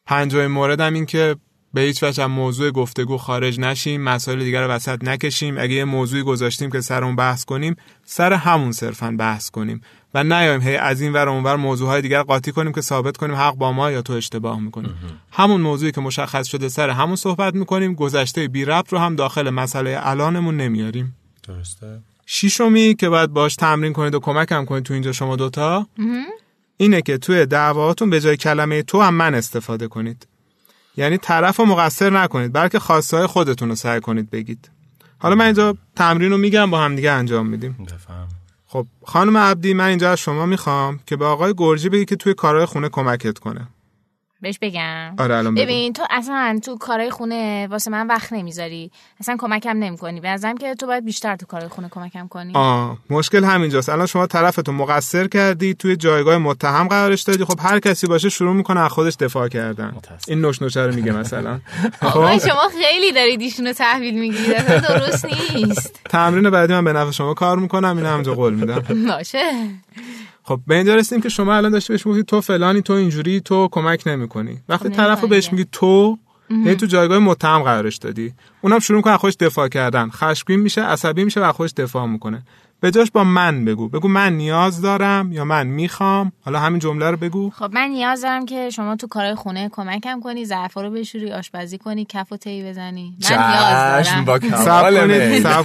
پنجمین 0.06 0.48
مورد 0.48 0.82
هم 0.82 0.94
این 0.94 1.06
که 1.06 1.36
به 1.74 1.82
هیچ 1.82 2.04
وجه 2.04 2.24
از 2.24 2.30
موضوع 2.30 2.72
گفتگو 2.72 3.18
خارج 3.18 3.60
نشیم 3.60 4.02
مسائل 4.02 4.40
دیگر 4.40 4.64
رو 4.64 4.72
وسط 4.72 5.04
نکشیم. 5.04 5.58
اگه 5.58 5.74
یه 5.74 5.86
موضوعی 5.86 6.24
گذاشتیم 6.24 6.72
که 6.72 6.82
سر 6.82 7.04
اون 7.04 7.16
بحث 7.16 7.46
کنیم 7.46 7.76
سر 8.06 8.34
همون 8.34 8.72
صرفا 8.72 9.16
بحث 9.20 9.50
کنیم. 9.50 9.82
و 10.14 10.24
نیایم 10.24 10.62
هی 10.62 10.76
از 10.76 11.02
این 11.02 11.14
ور 11.14 11.30
اونور 11.30 11.56
موضوعهای 11.56 12.02
دیگر 12.02 12.22
قاطی 12.22 12.52
کنیم 12.52 12.72
که 12.72 12.82
ثابت 12.82 13.18
کنیم 13.18 13.36
حق 13.36 13.56
با 13.56 13.72
ما 13.72 13.92
یا 13.92 14.02
تو 14.02 14.14
اشتباه 14.14 14.60
می‌کنیم 14.60 14.94
همون 15.32 15.62
موضوعی 15.62 15.92
که 15.92 16.02
مشخص 16.02 16.48
شده 16.48 16.70
سر 16.70 16.90
همون 16.90 17.16
صحبت 17.16 17.56
می‌کنیم 17.56 17.94
گذشته 17.94 18.48
بی 18.48 18.66
ربط 18.66 18.94
رو 18.94 19.00
هم 19.00 19.16
داخل 19.16 19.50
مسئله 19.50 20.00
الانمون 20.02 20.58
نمیاریم. 20.58 21.16
درسته. 21.48 22.00
شیشمی 22.26 22.96
که 22.96 23.10
باید 23.10 23.30
باش 23.30 23.56
تمرین 23.56 23.94
کنید 23.94 24.16
و 24.16 24.20
کمکم 24.20 24.66
کنید 24.66 24.84
تو 24.84 24.94
اینجا 24.94 25.12
شما 25.12 25.36
دوتا؟ 25.36 25.88
اینه 26.78 27.02
که 27.02 27.18
توی 27.18 27.46
دعواتون 27.46 28.10
به 28.10 28.22
جای 28.22 28.38
کلمه 28.38 28.84
تو 28.84 29.02
هم 29.02 29.14
من 29.14 29.36
استفاده 29.36 29.88
کنید. 29.88 30.28
یعنی 30.98 31.18
طرف 31.18 31.58
رو 31.58 31.66
مقصر 31.66 32.10
نکنید 32.10 32.54
بلکه 32.54 32.80
خواسته 32.80 33.18
های 33.18 33.28
خودتون 33.28 33.70
رو 33.70 33.76
سعی 33.76 34.00
کنید 34.00 34.30
بگید. 34.30 34.70
حالا 35.18 35.36
من 35.36 35.46
اینجا 35.46 35.78
تمرین 35.96 36.32
رو 36.32 36.38
میگم 36.38 36.72
با 36.72 36.80
هم 36.82 36.96
دیگه 36.96 37.12
انجام 37.12 37.48
میدیم. 37.48 37.78
بفهم. 37.92 38.28
خب 38.68 38.88
خانم 39.06 39.38
عبدی 39.38 39.74
من 39.74 39.88
اینجا 39.88 40.12
از 40.12 40.20
شما 40.20 40.46
می‌خوام 40.46 41.00
که 41.06 41.16
به 41.16 41.26
آقای 41.26 41.54
گرجی 41.58 41.90
بگی 41.90 42.06
که 42.06 42.16
توی 42.16 42.34
کارهای 42.34 42.66
خونه 42.66 42.90
کمکت 42.90 43.40
کنه. 43.40 43.68
بهش 44.42 44.60
بگم. 44.62 45.16
آره 45.18 45.36
الان. 45.36 45.56
ببین 45.56 45.94
تو 45.94 46.04
اصلا 46.10 46.60
تو 46.64 46.78
کارهای 46.78 47.10
خونه 47.10 47.68
واسه 47.68 47.92
من 47.92 48.08
وقت 48.08 48.34
نمی‌ذاری. 48.34 48.92
اصلا 49.20 49.36
کمکم 49.40 49.78
نمی‌کنی. 49.78 50.22
به 50.22 50.30
نظرم 50.30 50.58
که 50.58 50.76
تو 50.76 50.88
باید 50.88 51.06
بیشتر 51.06 51.36
تو 51.36 51.46
کارهای 51.46 51.70
خونه 51.70 51.90
کمکم 51.90 52.28
کنی. 52.28 52.52
آه 52.56 52.98
مشکل 53.10 53.44
همینجاست. 53.44 53.90
الان 53.90 54.06
شما 54.06 54.28
طرفتون 54.28 54.76
مقصر 54.76 55.28
کردی 55.28 55.74
توی 55.74 55.96
جایگاه 55.96 56.38
متهم 56.38 56.88
قرارش 56.88 57.22
دادی. 57.22 57.46
خب 57.46 57.60
هر 57.60 57.80
کسی 57.80 58.08
باشه 58.08 58.30
شروع 58.30 58.54
می‌کنه 58.54 58.80
از 58.80 58.92
خودش 58.92 59.16
دفاع 59.20 59.48
کردن. 59.48 59.94
متاسفم. 59.96 60.32
این 60.32 60.42
نوش 60.42 60.62
نوشه 60.62 60.82
رو 60.82 60.96
میگه 60.96 61.12
مثلا. 61.12 61.60
خب. 62.02 62.38
شما 62.38 62.70
خیلی 62.82 63.12
دارید 63.12 63.42
ایشونو 63.42 63.74
تحویل 63.74 64.20
می‌گیرید. 64.20 64.52
اصلا 64.52 64.98
درست 64.98 65.26
نیست. 65.56 66.00
تمرین 66.10 66.50
بعدی 66.50 66.74
من 66.74 66.84
به 66.84 66.94
نفع 66.94 67.12
شما 67.12 67.34
کار 67.34 67.58
می‌کنم. 67.58 67.98
این 67.98 68.06
همونجا 68.06 68.34
قول 68.34 68.54
میدم. 68.54 68.84
باشه. 69.18 69.52
خب 70.48 70.60
به 70.68 70.76
اینجا 70.76 70.96
رسیدیم 70.96 71.22
که 71.22 71.30
شما 71.30 71.56
الان 71.56 71.72
داشتی 71.72 71.94
بهش 71.94 72.06
میگی 72.06 72.24
تو 72.24 72.42
فلانی 72.42 72.82
تو 72.82 72.94
اینجوری 72.94 73.42
تو 73.42 73.68
کمک 73.72 74.04
نمی‌کنی. 74.06 74.62
وقتی 74.70 74.90
خب 74.90 74.96
طرف 74.96 75.22
رو 75.22 75.28
بهش. 75.28 75.52
میگی 75.52 75.66
تو 75.72 76.18
یعنی 76.50 76.76
تو 76.76 76.86
جایگاه 76.86 77.20
متهم 77.20 77.64
قرارش 77.64 77.98
دادی. 77.98 78.34
اونم 78.62 78.80
شروع 78.80 78.98
می‌کنه 78.98 79.18
خودش 79.18 79.36
دفاع 79.40 79.68
کردن. 79.68 80.10
خشمگین 80.10 80.60
میشه 80.60 80.82
عصبی 80.82 81.24
میشه 81.24 81.42
و 81.42 81.52
خودش 81.52 81.74
دفاع 81.78 82.06
می‌کنه. 82.06 82.44
به 82.80 82.92
جاش 82.92 83.12
با 83.12 83.24
من 83.24 83.66
بگو. 83.66 83.90
بگو 83.90 84.08
من 84.08 84.34
نیاز 84.34 84.82
دارم 84.82 85.32
یا 85.32 85.46
من 85.46 85.68
می‌خوام. 85.68 86.32
حالا 86.42 86.60
همین 86.60 86.80
جمله 86.80 87.12
رو 87.12 87.18
بگو. 87.18 87.50
خب 87.50 87.70
من 87.74 87.88
نیاز 87.90 88.22
دارم 88.22 88.46
که 88.46 88.70
شما 88.70 88.96
تو 88.96 89.08
کارهای 89.08 89.36
خونه 89.36 89.70
کمکم 89.70 90.20
کنی 90.20 90.46
ظرفا 90.46 90.82
رو 90.82 90.90
بشوری 90.90 91.32
آشپزی 91.32 91.78
کنی 91.78 92.06
کف 92.10 92.32
و 92.32 92.38
تی 92.38 92.64
بزنی. 92.64 93.18
من 93.32 93.38
نیاز 93.38 94.06
دارم. 94.08 94.26
با 94.26 94.40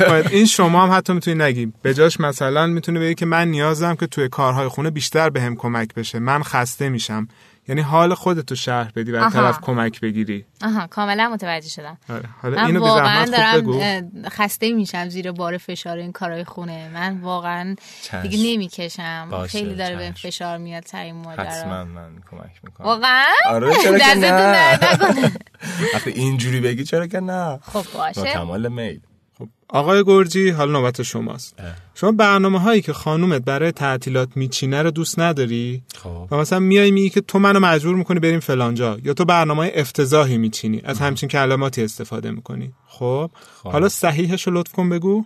کنید 0.08 0.26
این 0.32 0.46
شما 0.46 0.86
هم 0.86 0.96
حتی 0.96 1.12
می‌تونی 1.12 1.44
نگی. 1.44 1.72
به 1.82 1.94
جاش 1.94 2.20
مثلا 2.20 2.66
می‌تونه 2.66 3.00
بگی 3.00 3.14
که 3.14 3.26
من 3.26 3.48
نیاز 3.48 3.80
دارم 3.80 3.96
که 3.96 4.06
توی 4.06 4.28
کارهای 4.28 4.68
خونه 4.68 4.90
بیشتر 4.90 5.30
بهم 5.30 5.56
کمک 5.56 5.94
بشه. 5.94 6.18
من 6.18 6.42
خسته 6.42 6.88
میشم. 6.88 7.28
یعنی 7.68 7.80
حال 7.80 8.14
خودتو 8.14 8.54
شرح 8.54 8.90
بدی 8.96 9.12
و 9.12 9.16
آها. 9.16 9.30
طرف 9.30 9.60
کمک 9.60 10.00
بگیری. 10.00 10.44
آها 10.62 10.86
کاملا 10.86 11.28
متوجه 11.28 11.68
شدم. 11.68 11.98
آره. 12.10 12.24
حالا 12.42 12.56
من 12.56 12.66
اینو 12.66 12.80
واقعا 12.80 13.26
بگو. 13.54 13.78
دارم 13.78 14.10
خسته 14.28 14.72
میشم 14.72 15.08
زیر 15.08 15.32
بار 15.32 15.58
فشار 15.58 15.96
این 15.98 16.12
کارهای 16.12 16.44
خونه. 16.44 16.88
من 16.94 17.20
واقعا 17.20 17.76
چشم. 18.02 18.22
دیگه 18.22 18.52
نمی‌کشم. 18.54 19.46
خیلی 19.48 19.74
داره 19.74 19.96
به. 19.96 20.12
فشار 20.12 20.58
میاد 20.58 20.86
سر 20.86 21.02
این 21.02 21.14
مادر 21.14 21.44
حتما 21.44 21.84
من 21.84 22.10
کمک 22.30 22.60
می‌کنم. 22.64 22.86
واقعا؟ 22.86 23.24
آره 23.46 23.74
چرا 23.82 23.98
که 23.98 24.14
نه. 24.14 24.78
وقتی 25.94 26.10
اینجوری 26.20 26.60
بگی 26.60 26.84
چرا 26.84 27.06
که 27.06 27.20
نه. 27.20 27.58
خب 27.62 27.84
با 27.94 28.00
باشه. 28.16 28.32
کمال 28.32 28.68
میل. 28.68 29.00
آقای 29.72 30.04
گرجی 30.04 30.50
حالا 30.50 30.72
نوبت 30.72 31.02
شماست 31.02 31.54
اه. 31.58 31.66
شما 31.94 32.12
برنامه 32.12 32.60
هایی 32.60 32.82
که 32.82 32.92
خانومت 32.92 33.42
برای 33.44 33.72
تعطیلات 33.72 34.28
میچینه 34.36 34.82
رو 34.82 34.90
دوست 34.90 35.18
نداری 35.18 35.82
خب 36.02 36.28
و 36.30 36.36
مثلا 36.36 36.58
میای 36.58 36.90
میگی 36.90 37.10
که 37.10 37.20
تو 37.20 37.38
منو 37.38 37.60
مجبور 37.60 37.96
می‌کنی 37.96 38.20
بریم 38.20 38.40
فلانجا 38.40 38.98
یا 39.04 39.14
تو 39.14 39.24
برنامه 39.24 39.60
های 39.60 39.80
افتضاحی 39.80 40.38
میچینی 40.38 40.80
از 40.84 41.00
همچین 41.00 41.28
کلماتی 41.28 41.84
استفاده 41.84 42.30
می‌کنی 42.30 42.72
خب 42.86 43.30
خب. 43.62 43.70
حالا 43.70 43.88
صحیحش 43.88 44.46
رو 44.46 44.52
لطف 44.54 44.72
کن 44.72 44.88
بگو 44.88 45.24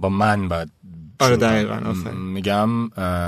با 0.00 0.08
من 0.08 0.48
باید 0.48 0.70
آره 1.20 1.36
دقیقاً،. 1.36 1.94
میگم 2.12 2.68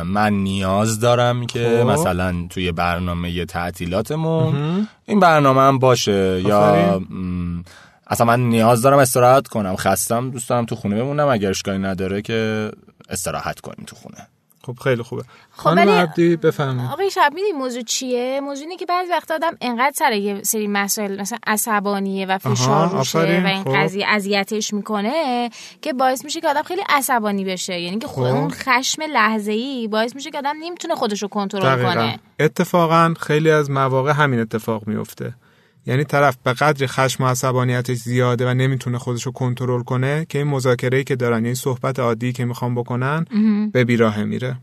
من 0.02 0.32
نیاز 0.32 1.00
دارم 1.00 1.46
که 1.46 1.82
خب. 1.82 1.90
مثلا 1.90 2.46
توی 2.50 2.72
برنامه 2.72 3.44
تعطیلاتمون 3.44 4.86
این 5.06 5.20
برنامه 5.20 5.60
هم 5.60 5.78
باشه 5.78 6.42
یا 6.46 6.58
آفرین. 6.58 7.18
م، 7.18 7.64
اصلا 8.10 8.26
من 8.26 8.40
نیاز 8.40 8.82
دارم 8.82 8.98
استراحت 8.98 9.48
کنم. 9.48 9.76
خستم 9.76 10.30
دوست 10.30 10.48
دارم 10.48 10.64
تو 10.64 10.76
خونه 10.76 10.96
بمونم. 10.96 11.28
اگر 11.28 11.50
اشکالی 11.50 11.78
نداره 11.78 12.22
که 12.22 12.70
استراحت 13.08 13.60
کنیم 13.60 13.84
تو 13.86 13.96
خونه. 13.96 14.26
خب 14.66 14.76
خیلی 14.84 15.02
خوبه. 15.02 15.22
خب 15.50 15.66
ولی- 15.76 15.90
عبدی 15.90 16.36
بفرمایید. 16.36 16.90
آقای 16.90 17.10
شب 17.10 17.32
می‌دونی 17.34 17.52
موضوع 17.52 17.82
چیه؟ 17.82 18.40
موضوع 18.42 18.62
اینه 18.62 18.76
که 18.76 18.86
بعضی 18.86 19.10
وقتا 19.10 19.34
آدم 19.34 19.56
انقدر 19.60 19.92
سر 19.96 20.12
یه 20.12 20.42
سری 20.42 20.66
مسائل 20.66 21.20
مثلا 21.20 21.38
عصبانیه 21.46 22.26
و 22.26 22.38
فشار 22.38 22.88
روشه 22.88 23.18
و 23.18 23.46
این 23.46 23.64
خب. 23.64 23.76
قضیه 23.76 24.06
اذیتش 24.08 24.74
می‌کنه 24.74 25.50
که 25.82 25.92
باعث 25.92 26.24
میشه 26.24 26.40
که 26.40 26.48
آدم 26.48 26.62
خیلی 26.62 26.82
عصبانی 26.88 27.44
بشه. 27.44 27.80
یعنی 27.80 27.98
که 27.98 28.06
خود 28.06 28.28
خب. 28.28 28.34
اون 28.34 28.50
خشم 28.50 29.02
لحظه 29.02 29.52
ای 29.52 29.88
باعث 29.88 30.14
میشه 30.14 30.30
که 30.30 30.38
آدم 30.38 30.54
نمی‌تونه 30.62 30.94
خودش 30.94 31.22
رو 31.22 31.28
کنترل 31.28 31.82
کنه. 31.82 32.18
اتفاقا 32.40 33.14
خیلی 33.20 33.50
از 33.50 33.70
مواقع 33.70 34.12
همین 34.12 34.40
اتفاق 34.40 34.86
میفته 34.86 35.34
یعنی 35.86 36.04
طرف 36.04 36.36
به 36.44 36.52
قدری 36.52 36.86
خشم 36.86 37.24
و 37.24 37.26
عصبانیتش 37.26 37.96
زیاده 37.96 38.50
و 38.50 38.54
نمی‌تونه 38.54 38.98
خودش 38.98 39.22
رو 39.22 39.32
کنترل 39.32 39.82
کنه 39.82 40.26
که 40.28 40.38
این 40.38 40.46
مذاکره 40.46 41.04
که 41.04 41.16
دارن 41.16 41.44
یعنی 41.44 41.54
صحبت 41.54 41.98
عادی 41.98 42.32
که 42.32 42.44
می‌خوان 42.44 42.74
بکنن 42.74 43.24
به 43.72 43.84
بیراه 43.84 44.24
میره. 44.24 44.56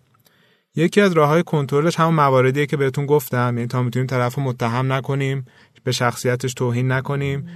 یکی 0.75 1.01
از 1.01 1.13
راه 1.13 1.29
های 1.29 1.43
کنترلش 1.43 2.00
همون 2.00 2.13
مواردیه 2.13 2.65
که 2.65 2.77
بهتون 2.77 3.05
گفتم 3.05 3.53
یعنی 3.57 3.67
تا 3.67 3.83
می‌تونیم 3.83 4.07
طرف 4.07 4.36
رو 4.36 4.43
متهم 4.43 4.93
نکنیم 4.93 5.45
به 5.83 5.91
شخصیتش 5.91 6.53
توهین 6.53 6.91
نکنیم 6.91 7.47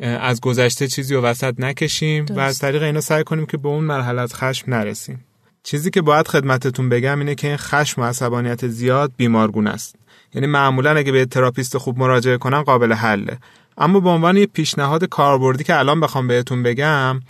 از 0.00 0.40
گذشته 0.40 0.88
چیزی 0.88 1.14
رو 1.14 1.20
وسط 1.20 1.54
نکشیم 1.58 2.26
و 2.30 2.40
از 2.40 2.58
طریق 2.58 2.82
اینا 2.82 3.00
سعی 3.00 3.24
کنیم 3.24 3.46
که 3.46 3.56
به 3.56 3.68
اون 3.68 3.84
مرحله 3.84 4.22
از 4.22 4.34
خشم 4.34 4.70
نرسیم. 4.70 5.24
چیزی 5.62 5.90
که 5.90 6.02
باید 6.02 6.28
خدمتتون 6.28 6.88
بگم 6.88 7.18
اینه 7.18 7.34
که 7.34 7.48
این 7.48 7.56
خشم 7.56 8.00
و 8.00 8.04
عصبانیت 8.04 8.68
زیاد 8.68 9.12
بیمارگونه 9.16 9.70
است. 9.70 9.96
یعنی 10.36 10.46
معمولا 10.46 10.96
اگه 10.96 11.12
به 11.12 11.24
تراپیست 11.24 11.78
خوب 11.78 11.98
مراجعه 11.98 12.36
کنن 12.36 12.62
قابل 12.62 12.92
حله 12.92 13.38
اما 13.78 14.00
به 14.00 14.08
عنوان 14.08 14.36
یه 14.36 14.46
پیشنهاد 14.46 15.04
کاربردی 15.04 15.64
که 15.64 15.78
الان 15.78 16.00
بخوام 16.00 16.28
بهتون 16.28 16.62
بگم 16.62 17.20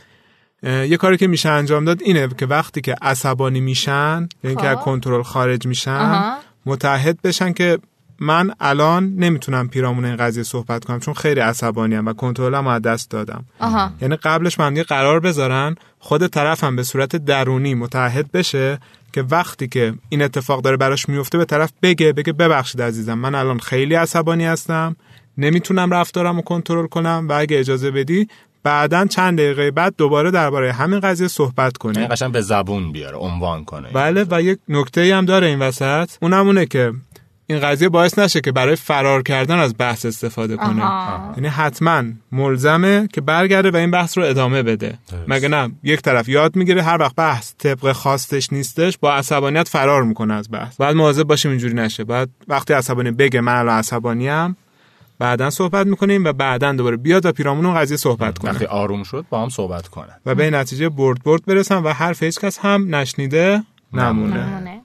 یه 0.63 0.97
کاری 0.97 1.17
که 1.17 1.27
میشه 1.27 1.49
انجام 1.49 1.85
داد 1.85 2.03
اینه 2.03 2.29
که 2.29 2.47
وقتی 2.47 2.81
که 2.81 2.95
عصبانی 3.03 3.61
میشن 3.61 4.29
یعنی 4.45 4.57
که 4.57 4.67
از 4.67 4.77
خب. 4.77 4.85
کنترل 4.85 5.23
خارج 5.23 5.67
میشن. 5.67 6.37
متحد 6.67 7.23
بشن 7.23 7.53
که 7.53 7.79
من 8.21 8.51
الان 8.61 9.15
نمی‌تونم 9.17 9.69
پیرامون 9.69 10.05
این 10.05 10.17
قضیه 10.17 10.43
صحبت 10.43 10.85
کنم 10.85 11.01
چون 11.01 11.15
خیلی 11.15 11.41
عصبانی 11.41 11.97
و 11.97 12.13
کنترلم 12.13 12.67
از 12.67 12.83
دست 12.83 13.11
دادم 13.11 13.45
آها 13.61 13.91
یعنی 14.01 14.17
قبلش 14.17 14.61
دیگه 14.61 14.83
قرار 14.83 15.21
بذارن 15.21 15.75
خود 15.99 16.27
طرفم 16.27 16.77
به 16.77 16.83
صورت 16.83 17.17
درونی 17.17 17.75
متحد 17.75 18.33
بشه 18.33 18.79
که 19.17 19.23
وقتی 19.23 19.69
که 19.69 19.95
این 20.09 20.23
اتفاق 20.23 20.63
داره 20.63 20.77
براش 20.77 21.09
میفته 21.09 21.39
به 21.39 21.45
طرف 21.45 21.73
بگه 21.83 22.13
بگه 22.13 22.33
ببخشید 22.33 22.83
عزیزم 22.83 23.15
من 23.15 23.35
الان 23.35 23.59
خیلی 23.59 23.95
عصبانی 23.95 24.45
هستم 24.45 24.97
نمی‌تونم 25.39 25.91
رفتارم 25.91 26.37
رو 26.37 26.43
کنترل 26.43 26.87
کنم 26.87 27.27
و 27.29 27.33
اگه 27.33 27.59
اجازه 27.59 27.91
بدی 27.91 28.29
بعدا 28.63 29.07
چند 29.07 29.39
دقیقه 29.39 29.71
بعد 29.71 29.95
دوباره 29.99 30.31
درباره 30.31 30.73
همین 30.73 31.01
قضیه 31.01 31.29
صحبت 31.29 31.59
یعنی 31.59 31.95
کنیم 31.95 32.07
قشنگ 32.07 32.33
به 32.33 32.41
زبون 32.41 32.93
بیاره 32.93 33.17
عنوان 33.17 33.65
کنه. 33.65 33.89
بله 33.93 34.27
و 34.31 34.43
یک 34.43 34.59
نکته 34.69 35.17
هم 35.17 35.25
داره 35.25 35.47
این 35.47 35.59
وسط. 35.59 36.11
اونم 36.23 36.47
اونه 36.47 36.67
که 36.67 36.93
این 37.47 37.61
قضیه 37.61 37.89
باعث 37.89 38.19
نشه 38.19 38.41
که 38.41 38.53
برای 38.53 38.77
فرار 38.77 39.23
کردن 39.23 39.59
از 39.59 39.75
بحث 39.79 40.07
استفاده 40.07 40.57
کنه. 40.57 40.83
یعنی 41.37 41.49
حتما 41.49 42.03
ملزمه 42.33 43.09
که 43.13 43.21
برگرده 43.21 43.71
و 43.71 43.77
این 43.77 43.91
بحث 43.91 44.19
رو 44.19 44.25
ادامه 44.25 44.63
بده. 44.63 44.99
مگه 45.29 45.49
نه؟ 45.49 45.73
یک 45.83 46.01
طرف 46.01 46.29
یاد 46.29 46.57
می‌گیره 46.57 46.83
هر 46.83 46.97
وقت 47.01 47.15
بحث 47.15 47.53
طبق 47.59 47.93
خواستش 47.93 48.53
نیستش 48.53 48.99
با 48.99 49.15
عصبانیت 49.15 49.69
فرار 49.69 50.03
می‌کنه 50.03 50.35
از 50.35 50.51
بحث. 50.51 50.77
باید 50.77 50.97
مواظب 50.97 51.23
باشیم 51.23 51.51
اینجوری 51.51 51.75
نشه. 51.75 52.05
بعد 52.05 52.29
وقتی 52.49 52.75
عصبانی 52.75 53.11
بگه 53.11 53.41
من 53.41 53.55
الان 53.55 53.79
عصبانیم 53.79 54.57
بعدا 55.19 55.51
صحبت 55.51 55.87
می‌کنیم 55.87 56.25
و 56.25 56.33
بعدا 56.33 56.73
دوباره 56.73 56.97
بیاد 56.97 57.27
و 57.27 57.33
پیرامون 57.33 57.67
اون 57.67 57.75
قضیه 57.75 57.97
صحبت 57.97 58.39
کنه. 58.39 58.51
وقتی 58.51 58.65
آروم 58.65 59.03
شد 59.03 59.25
با 59.31 59.43
هم 59.43 59.49
صحبت 59.49 59.89
کنن 59.89 60.15
و 60.27 60.35
به 60.35 60.51
نتیجه 60.51 60.89
برد 60.89 61.23
برد 61.23 61.45
برسن 61.45 61.77
و 61.77 61.93
حرف 61.93 62.23
هیچ 62.23 62.41
کس 62.41 62.59
هم 62.59 62.95
نشنیده 62.95 63.63
نمونه. 63.93 64.47
نمونه. 64.47 64.83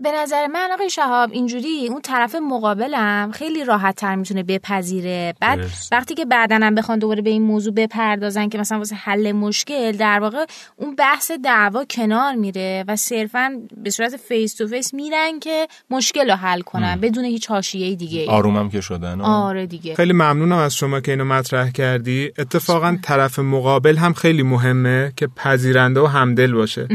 به 0.00 0.12
نظر 0.12 0.46
من 0.46 0.68
آقای 0.74 0.90
شهاب 0.90 1.32
اینجوری 1.32 1.88
اون 1.90 2.00
طرف 2.00 2.34
مقابلم 2.34 3.30
خیلی 3.32 3.64
راحت 3.64 3.96
تر 3.96 4.14
می‌تونه 4.14 4.42
بپذیره. 4.42 5.34
بعد 5.40 5.58
درست. 5.58 5.92
وقتی 5.92 6.14
که 6.14 6.24
بعدن 6.24 6.62
هم 6.62 6.74
بخوان 6.74 6.98
دوباره 6.98 7.22
به 7.22 7.30
این 7.30 7.42
موضوع 7.42 7.74
بپردازن 7.74 8.48
که 8.48 8.58
مثلا 8.58 8.78
واسه 8.78 8.96
حل 8.96 9.32
مشکل 9.32 9.92
در 9.92 10.20
واقع 10.20 10.44
اون 10.76 10.96
بحث 10.96 11.30
دعوا 11.30 11.84
کنار 11.84 12.34
میره 12.34 12.84
و 12.88 12.96
صرفا 12.96 13.60
به 13.76 13.90
صورت 13.90 14.16
face 14.16 14.54
to 14.54 14.66
face 14.66 14.94
میرن 14.94 15.40
که 15.40 15.66
مشکل 15.90 16.30
رو 16.30 16.36
حل 16.36 16.60
کنن 16.60 17.00
بدون 17.00 17.24
هیچ 17.24 17.46
حاشیه 17.46 17.94
دیگه 17.94 18.30
آرومم 18.30 18.70
که 18.70 18.80
شدن. 18.80 19.20
آره 19.20 19.66
دیگه. 19.66 19.94
خیلی 19.94 20.12
ممنونم 20.12 20.58
از 20.58 20.74
شما 20.74 21.00
که 21.00 21.12
اینو 21.12 21.24
مطرح 21.24 21.70
کردی. 21.70 22.32
اتفاقا 22.38 22.98
طرف 23.02 23.38
مقابل 23.38 23.96
هم 23.96 24.12
خیلی 24.12 24.42
مهمه 24.42 25.12
که 25.16 25.26
پذیرنده 25.26 26.00
و 26.00 26.06
همدل 26.06 26.52
باشه. 26.52 26.88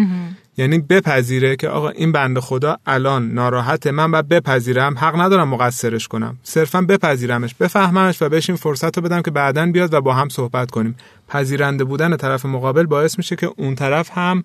یعنی 0.61 0.79
بپذیره 0.79 1.55
که 1.55 1.69
آقا 1.69 1.89
این 1.89 2.11
بنده 2.11 2.41
خدا 2.41 2.77
الان 2.85 3.31
ناراحته 3.31 3.91
من 3.91 4.11
باید 4.11 4.27
بپذیرم 4.27 4.97
حق 4.97 5.21
ندارم 5.21 5.47
مقصرش 5.47 6.07
کنم. 6.07 6.37
صرفا 6.43 6.81
بپذیرمش 6.81 7.55
بفهممش 7.55 8.21
و 8.21 8.29
بهش 8.29 8.49
این 8.49 8.57
فرصت 8.57 8.97
رو 8.97 9.03
بدم 9.03 9.21
که 9.21 9.31
بعدا 9.31 9.65
بیاد 9.65 9.93
و 9.93 10.01
با 10.01 10.13
هم 10.13 10.29
صحبت 10.29 10.71
کنیم. 10.71 10.95
پذیرنده 11.27 11.83
بودن 11.83 12.17
طرف 12.17 12.45
مقابل 12.45 12.85
باعث 12.85 13.17
میشه 13.17 13.35
که 13.35 13.49
اون 13.57 13.75
طرف 13.75 14.09
هم 14.13 14.43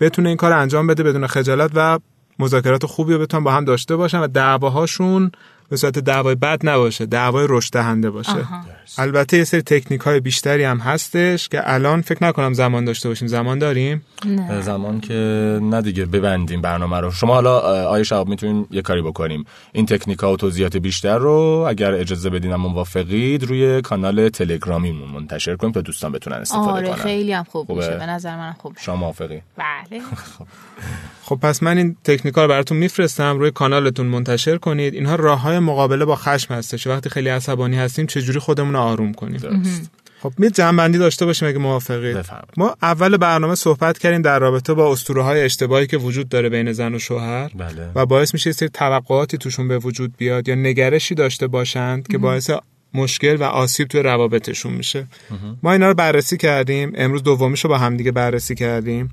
بتونه 0.00 0.28
این 0.28 0.36
کار 0.36 0.52
انجام 0.52 0.86
بده 0.86 1.02
بدون 1.02 1.26
خجالت 1.26 1.70
و 1.74 1.98
مذاکرات 2.38 2.86
خوبی 2.86 3.12
رو 3.12 3.18
بتونن 3.18 3.44
با 3.44 3.52
هم 3.52 3.64
داشته 3.64 3.96
باشن 3.96 4.20
و 4.20 4.26
دعواهاشون 4.26 5.30
به 5.70 5.76
صورت 5.76 5.98
دعوای 5.98 6.34
بد 6.34 6.60
نباشه 6.68 7.06
دعوای 7.06 7.46
رشد 7.48 7.72
دهنده 7.72 8.10
باشه. 8.10 8.30
آها. 8.30 8.60
البته 8.98 9.36
یه 9.36 9.44
سری 9.44 9.62
تکنیک 9.62 10.00
های 10.00 10.20
بیشتری 10.20 10.64
هم 10.64 10.78
هستش 10.78 11.48
که 11.48 11.74
الان 11.74 12.00
فکر 12.00 12.24
نکنم 12.24 12.52
زمان 12.52 12.84
داشته 12.84 13.08
باشیم. 13.08 13.28
زمان 13.28 13.58
داریم؟ 13.58 14.02
نه. 14.26 14.60
زمان 14.60 15.00
که 15.00 15.14
نه 15.62 15.82
دیگه. 15.82 16.06
ببندیم 16.06 16.60
برنامه 16.60 17.00
رو. 17.00 17.10
شما 17.10 17.34
حالا 17.34 17.58
آیه 17.88 18.02
شهاب 18.02 18.28
می‌تونیم 18.28 18.66
یه 18.70 18.82
کاری 18.82 19.02
بکنیم. 19.02 19.44
این 19.72 19.86
تکنیک 19.86 20.18
ها 20.18 20.32
و 20.32 20.36
توضیحات 20.36 20.76
بیشتر 20.76 21.18
رو 21.18 21.66
اگر 21.68 21.92
اجازه 21.94 22.30
بدین 22.30 22.54
موافقید 22.54 23.44
روی 23.44 23.80
کانال 23.82 24.28
تلگرامیمون 24.28 25.08
منتشر 25.08 25.56
کنیم 25.56 25.72
تا 25.72 25.80
دوستان 25.80 26.12
بتونن 26.12 26.36
استفاده 26.36 26.70
آره 26.70 26.86
کنن. 26.88 26.96
خیلی 26.96 27.32
هم 27.32 27.44
خوب 27.44 27.66
خوبه. 27.66 27.86
میشه. 27.86 27.96
به 27.98 28.06
نظر 28.06 28.36
من 28.36 28.52
خوب 28.52 28.72
شما 28.80 28.96
موافقی؟ 28.96 29.42
بله. 29.56 30.00
خب. 31.24 31.38
پس 31.42 31.62
من 31.62 31.78
این 31.78 31.96
تکنیکا 32.04 32.42
رو 32.42 32.48
براتون 32.48 32.78
میفرستم. 32.78 33.38
روی 33.38 33.50
کانالتون 33.50 34.06
منتشر 34.06 34.56
کنید. 34.56 34.94
اینها 34.94 35.14
راه 35.14 35.40
های 35.40 35.58
مقابله 35.60 36.04
با 36.04 36.16
خشم 36.16 36.54
هستش. 36.54 36.86
وقتی 36.86 37.10
خیلی 37.10 37.28
عصبانی 37.28 37.76
هستیم 37.76 38.06
چجوری 38.06 38.38
خودمون 38.38 38.74
رو 38.74 38.80
آروم 38.80 39.14
کنیم؟ 39.14 39.36
درست. 39.36 39.90
خب 40.22 40.32
می 40.38 40.50
جنبندی 40.50 40.98
داشته 40.98 41.26
باشیم 41.26 41.48
اگه 41.48 41.58
موافقید. 41.58 42.16
بفرمایید. 42.16 42.54
ما 42.56 42.76
اول 42.82 43.16
برنامه 43.16 43.54
صحبت 43.54 43.98
کردیم 43.98 44.22
در 44.22 44.38
رابطه 44.38 44.74
با 44.74 44.92
اسطوره 44.92 45.22
های 45.22 45.42
اشتباهی 45.42 45.86
که 45.86 45.96
وجود 45.96 46.28
داره 46.28 46.48
بین 46.48 46.72
زن 46.72 46.94
و 46.94 46.98
شوهر 46.98 47.50
بله. 47.54 47.90
و 47.94 48.06
باعث 48.06 48.34
میشه 48.34 48.52
سری 48.52 48.68
توقعاتی 48.68 49.38
توشون 49.38 49.68
به 49.68 49.78
وجود 49.78 50.16
بیاد 50.16 50.48
یا 50.48 50.54
نگرشی 50.54 51.14
داشته 51.14 51.46
باشند 51.46 52.08
که 52.08 52.18
باعث 52.18 52.50
مشکل 52.94 53.36
و 53.36 53.42
آسیب 53.42 53.88
توی 53.88 54.02
روابطشون 54.02 54.72
میشه. 54.72 55.06
ما 55.62 55.72
اینا 55.72 55.88
رو 55.88 55.94
بررسی 55.94 56.36
کردیم. 56.36 56.92
امروز 56.94 57.22
دومیش 57.22 57.64
رو 57.64 57.70
با 57.70 57.78
همدیگه 57.78 58.12
بررسی 58.12 58.54
کردیم. 58.54 59.10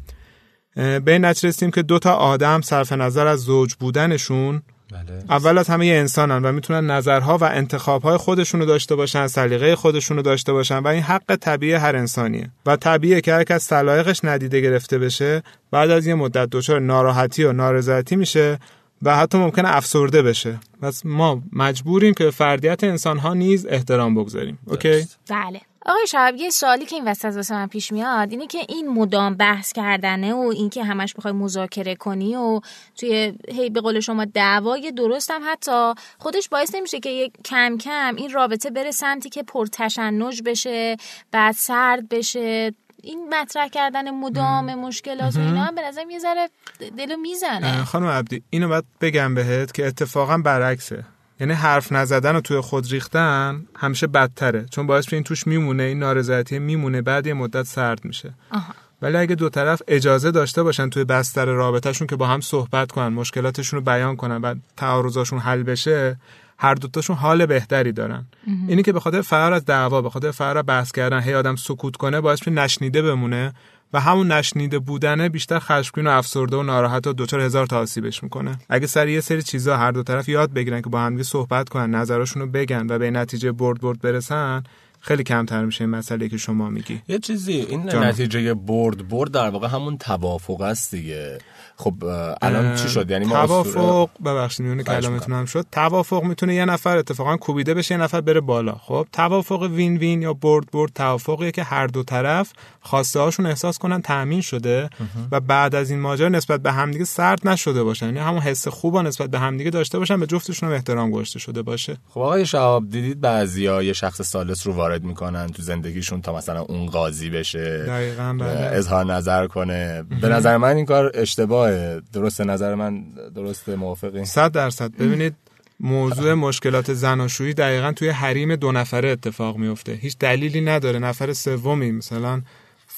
به 0.75 1.01
این 1.07 1.25
نتیجه 1.25 1.49
رسیدیم 1.49 1.71
که 1.71 1.81
دو 1.81 1.99
تا 1.99 2.13
آدم 2.13 2.61
صرف 2.61 2.91
نظر 2.91 3.27
از 3.27 3.39
زوج 3.39 3.73
بودنشون 3.73 4.61
بله. 4.91 5.23
اول 5.29 5.57
از 5.57 5.67
همه 5.67 5.87
یه 5.87 5.95
انسانن 5.95 6.45
و 6.45 6.51
می‌تونن 6.51 6.91
نظرها 6.91 7.37
و 7.37 7.43
انتخابهای 7.43 8.17
خودشون 8.17 8.59
رو 8.59 8.65
داشته 8.65 8.95
باشن 8.95 9.27
سلیقه 9.27 9.75
خودشون 9.75 10.17
رو 10.17 10.23
داشته 10.23 10.53
باشن 10.53 10.77
و 10.77 10.87
این 10.87 11.01
حق 11.01 11.35
طبیعی 11.35 11.73
هر 11.73 11.95
انسانیه. 11.95 12.51
و 12.65 12.75
طبیعیه 12.75 13.21
که 13.21 13.33
هر 13.33 13.43
کس 13.43 13.67
سلایقش 13.67 14.19
ندیده 14.23 14.61
گرفته 14.61 14.97
بشه 14.97 15.43
بعد 15.71 15.89
از 15.89 16.07
یه 16.07 16.15
مدت 16.15 16.49
دچار 16.49 16.79
ناراحتی 16.79 17.43
و 17.43 17.53
نارضایتی 17.53 18.15
میشه 18.15 18.59
و 19.01 19.17
حتی 19.17 19.37
ممکنه 19.37 19.75
افسرده 19.75 20.21
بشه. 20.21 20.59
پس 20.81 21.05
ما 21.05 21.41
مجبوریم 21.53 22.13
که 22.13 22.23
به 22.23 22.31
فردیت 22.31 22.83
انسانها 22.83 23.33
نیز 23.33 23.65
احترام 23.65 24.15
بگذاریم. 24.15 24.59
OK. 24.65 25.05
بله. 25.29 25.61
آقای 25.87 26.07
شهاب 26.07 26.35
یه 26.35 26.49
سوالی 26.49 26.85
که 26.85 26.95
این 26.95 27.07
وسط 27.07 27.35
واسه 27.35 27.55
من 27.55 27.67
پیش 27.67 27.91
میاد 27.91 28.31
اینه 28.31 28.47
که 28.47 28.59
این 28.69 28.89
مدام 28.89 29.35
بحث 29.35 29.73
کردنه 29.73 30.33
و 30.33 30.53
اینکه 30.55 30.83
همش 30.83 31.13
بخوای 31.13 31.33
مذاکره 31.33 31.95
کنی 31.95 32.35
و 32.35 32.61
توی 32.95 33.33
هی 33.49 33.69
به 33.69 33.81
قول 33.81 33.99
شما 33.99 34.25
دعوای 34.25 34.91
درست 34.91 35.31
هم 35.31 35.41
حتی 35.45 35.93
خودش 36.17 36.49
باعث 36.49 36.75
نمیشه 36.75 36.99
که 36.99 37.09
یک 37.09 37.33
کم 37.45 37.77
کم 37.77 38.15
این 38.17 38.31
رابطه 38.31 38.69
بره 38.69 38.91
سمتی 38.91 39.29
که 39.29 39.43
پرتشنج 39.43 40.41
بشه 40.45 40.97
بعد 41.31 41.55
سرد 41.55 42.09
بشه. 42.09 42.73
این 43.03 43.33
مطرح 43.33 43.67
کردن 43.67 44.11
مدام 44.11 44.75
مشکلات 44.75 45.35
و 45.35 45.39
اینا 45.39 45.63
هم 45.63 45.75
به 45.75 45.81
نظرم 45.81 46.09
یه 46.09 46.19
ذره 46.19 46.49
دلو 46.97 47.17
می‌زنه. 47.17 47.83
خانم 47.83 48.07
عبدی 48.07 48.43
اینو 48.49 48.67
باید 48.67 48.83
بگم 49.01 49.35
بهت 49.35 49.73
که 49.73 49.87
اتفاقا 49.87 50.37
برعکسه. 50.37 51.03
یعنی 51.39 51.53
حرف 51.53 51.91
نزدن 51.91 52.35
و 52.35 52.41
توی 52.41 52.59
خود 52.59 52.91
ریختن 52.91 53.65
همیشه 53.75 54.07
بدتره. 54.07 54.65
چون 54.71 54.87
باعث 54.87 55.05
میشه 55.05 55.15
این 55.15 55.23
توش 55.23 55.47
میمونه 55.47 55.83
این 55.83 55.99
نارضایتی 55.99 56.59
میمونه 56.59 57.01
بعد 57.01 57.27
یه 57.27 57.33
مدت 57.33 57.63
سرد 57.63 58.05
میشه. 58.05 58.33
آها. 58.51 58.73
ولی 59.01 59.17
اگه 59.17 59.35
دو 59.35 59.49
طرف 59.49 59.81
اجازه 59.87 60.31
داشته 60.31 60.63
باشن 60.63 60.89
توی 60.89 61.03
بستر 61.03 61.45
رابطهشون 61.45 62.07
که 62.07 62.15
با 62.15 62.27
هم 62.27 62.41
صحبت 62.41 62.91
کنن 62.91 63.07
مشکلاتشون 63.07 63.79
رو 63.79 63.85
بیان 63.85 64.15
کنن 64.15 64.41
و 64.41 64.55
تعارضاشون 64.77 65.39
حل 65.39 65.63
بشه 65.63 66.17
هر 66.57 66.73
دوتاشون 66.73 67.15
حال 67.15 67.45
بهتری 67.45 67.91
دارن. 67.91 68.25
اینی 68.67 68.83
که 68.83 68.93
به 68.93 68.99
خاطر 68.99 69.21
فرار 69.21 69.53
از 69.53 69.65
دعوا 69.65 70.01
به 70.01 70.09
خاطر 70.09 70.31
فرار 70.31 70.61
بحث 70.61 70.91
کردن 70.91 71.19
هی 71.19 71.33
آدم 71.33 71.55
سکوت 71.55 71.95
کنه 71.95 72.21
باعث 72.21 72.39
میشه 72.39 72.51
نشنیده 72.51 73.01
بمونه. 73.01 73.53
و 73.93 73.99
همون 73.99 74.31
نشنیده 74.31 74.79
بودنه 74.79 75.29
بیشتر 75.29 75.59
خشمگین 75.59 76.07
و 76.07 76.09
افسرده 76.09 76.57
و 76.57 76.63
ناراحت 76.63 77.07
و 77.07 77.13
دچار 77.13 77.39
هزار 77.39 77.65
تا 77.65 77.79
آسیبش 77.79 78.23
می‌کنه. 78.23 78.59
اگه 78.69 78.87
سر 78.87 79.07
یه 79.07 79.21
سری 79.21 79.41
چیزا 79.41 79.77
هر 79.77 79.91
دو 79.91 80.03
طرف 80.03 80.29
یاد 80.29 80.53
بگیرن 80.53 80.81
که 80.81 80.89
با 80.89 80.99
همدیگه 80.99 81.23
صحبت 81.23 81.69
کنن 81.69 81.95
نظرشون 81.95 82.41
رو 82.41 82.47
بگن 82.47 82.87
و 82.89 82.99
به 82.99 83.11
نتیجه 83.11 83.51
برد 83.51 83.81
برد 83.81 84.01
برسن 84.01 84.63
خیلی 84.99 85.23
کمتر 85.23 85.65
میشه 85.65 85.83
این 85.83 85.89
مسئله 85.89 86.29
که 86.29 86.37
شما 86.37 86.69
میگی. 86.69 87.01
یه 87.07 87.19
چیزی 87.19 87.53
این 87.53 87.89
جانم. 87.89 88.03
نتیجه 88.03 88.53
برد 88.53 89.07
برد 89.07 89.31
در 89.31 89.49
واقع 89.49 89.67
همون 89.67 89.97
توافق 89.97 90.61
است 90.61 90.95
دیگه. 90.95 91.37
خب 91.75 91.93
الان 92.41 92.75
چی 92.75 92.89
شد؟ 92.89 93.11
یعنی 93.11 93.25
ما 93.25 93.45
توافق 93.45 94.09
ببخشید 94.25 94.65
میونه 94.65 94.83
کلامتون 94.83 95.33
هم 95.33 95.45
شد. 95.45 95.65
توافق 95.71 96.23
می‌تونه 96.23 96.55
یه 96.55 96.65
نفر 96.65 96.97
اتفاقا 96.97 97.37
کوبیده 97.37 97.73
بشه 97.73 97.95
یه 97.95 98.01
نفر 98.01 98.21
بره 98.21 98.41
بالا. 98.41 98.75
خب 98.75 99.07
توافق 99.11 99.61
وین 99.61 99.97
وین 99.97 100.21
یا 100.21 100.33
برد 100.33 100.71
برد 100.71 100.91
توافقیه 100.95 101.51
که 101.51 101.63
هر 101.63 101.87
دو 101.87 102.03
طرف 102.03 102.53
خواسته 102.81 103.19
هاشون 103.19 103.45
احساس 103.45 103.77
کنن 103.77 104.01
تأمین 104.01 104.41
شده 104.41 104.89
و 105.31 105.39
بعد 105.39 105.75
از 105.75 105.89
این 105.89 105.99
ماجرا 105.99 106.29
نسبت 106.29 106.61
به 106.61 106.71
همدیگه 106.71 107.05
سرد 107.05 107.47
نشده 107.47 107.83
باشن. 107.83 108.05
یعنی 108.05 108.19
همون 108.19 108.39
حس 108.39 108.67
خوبا 108.67 109.01
نسبت 109.01 109.29
به 109.29 109.39
همدیگه 109.39 109.69
داشته 109.69 109.99
باشن 109.99 110.19
به 110.19 110.25
جفتشون 110.25 110.71
احترام 110.71 111.11
گذاشته 111.11 111.39
شده 111.39 111.61
باشه. 111.61 111.97
خب 112.09 112.19
آقای 112.19 112.45
شهاب 112.45 112.89
دیدید 112.89 113.21
بعضیا 113.21 113.83
یه 113.83 113.93
شخص 113.93 114.21
سالس 114.21 114.67
رو 114.67 114.73
وارد 114.87 115.03
می‌کنن 115.03 115.47
تو 115.47 115.61
زندگیشون 115.61 116.21
تا 116.21 116.35
مثلا 116.35 116.61
اون 116.61 116.85
قاضی 116.85 117.29
بشه. 117.29 117.83
دقیقاً 117.87 118.37
بله. 118.39 118.69
اظهار 118.73 119.05
نظر 119.05 119.47
کنه. 119.47 120.03
به 120.21 120.27
نظر 120.27 120.57
من 120.57 120.75
این 120.75 120.85
کار 120.85 121.11
اشتباهه. 121.13 122.01
درسته 122.13 122.43
نظر 122.43 122.75
من 122.75 123.03
درسته 123.35 123.75
موافقی 123.75 124.25
صد 124.25 124.51
درصد. 124.51 124.91
ببینید 124.91 125.35
موضوع 125.79 126.33
مشکلات 126.33 126.93
زناشویی 126.93 127.53
دقیقا 127.53 127.91
توی 127.91 128.09
حریم 128.09 128.55
دو 128.55 128.71
نفره 128.71 129.09
اتفاق 129.09 129.57
میفته 129.57 129.91
هیچ 129.91 130.17
دلیلی 130.17 130.61
نداره. 130.61 130.99
نفر 130.99 131.33
سومی 131.33 131.91
مثلا 131.91 132.41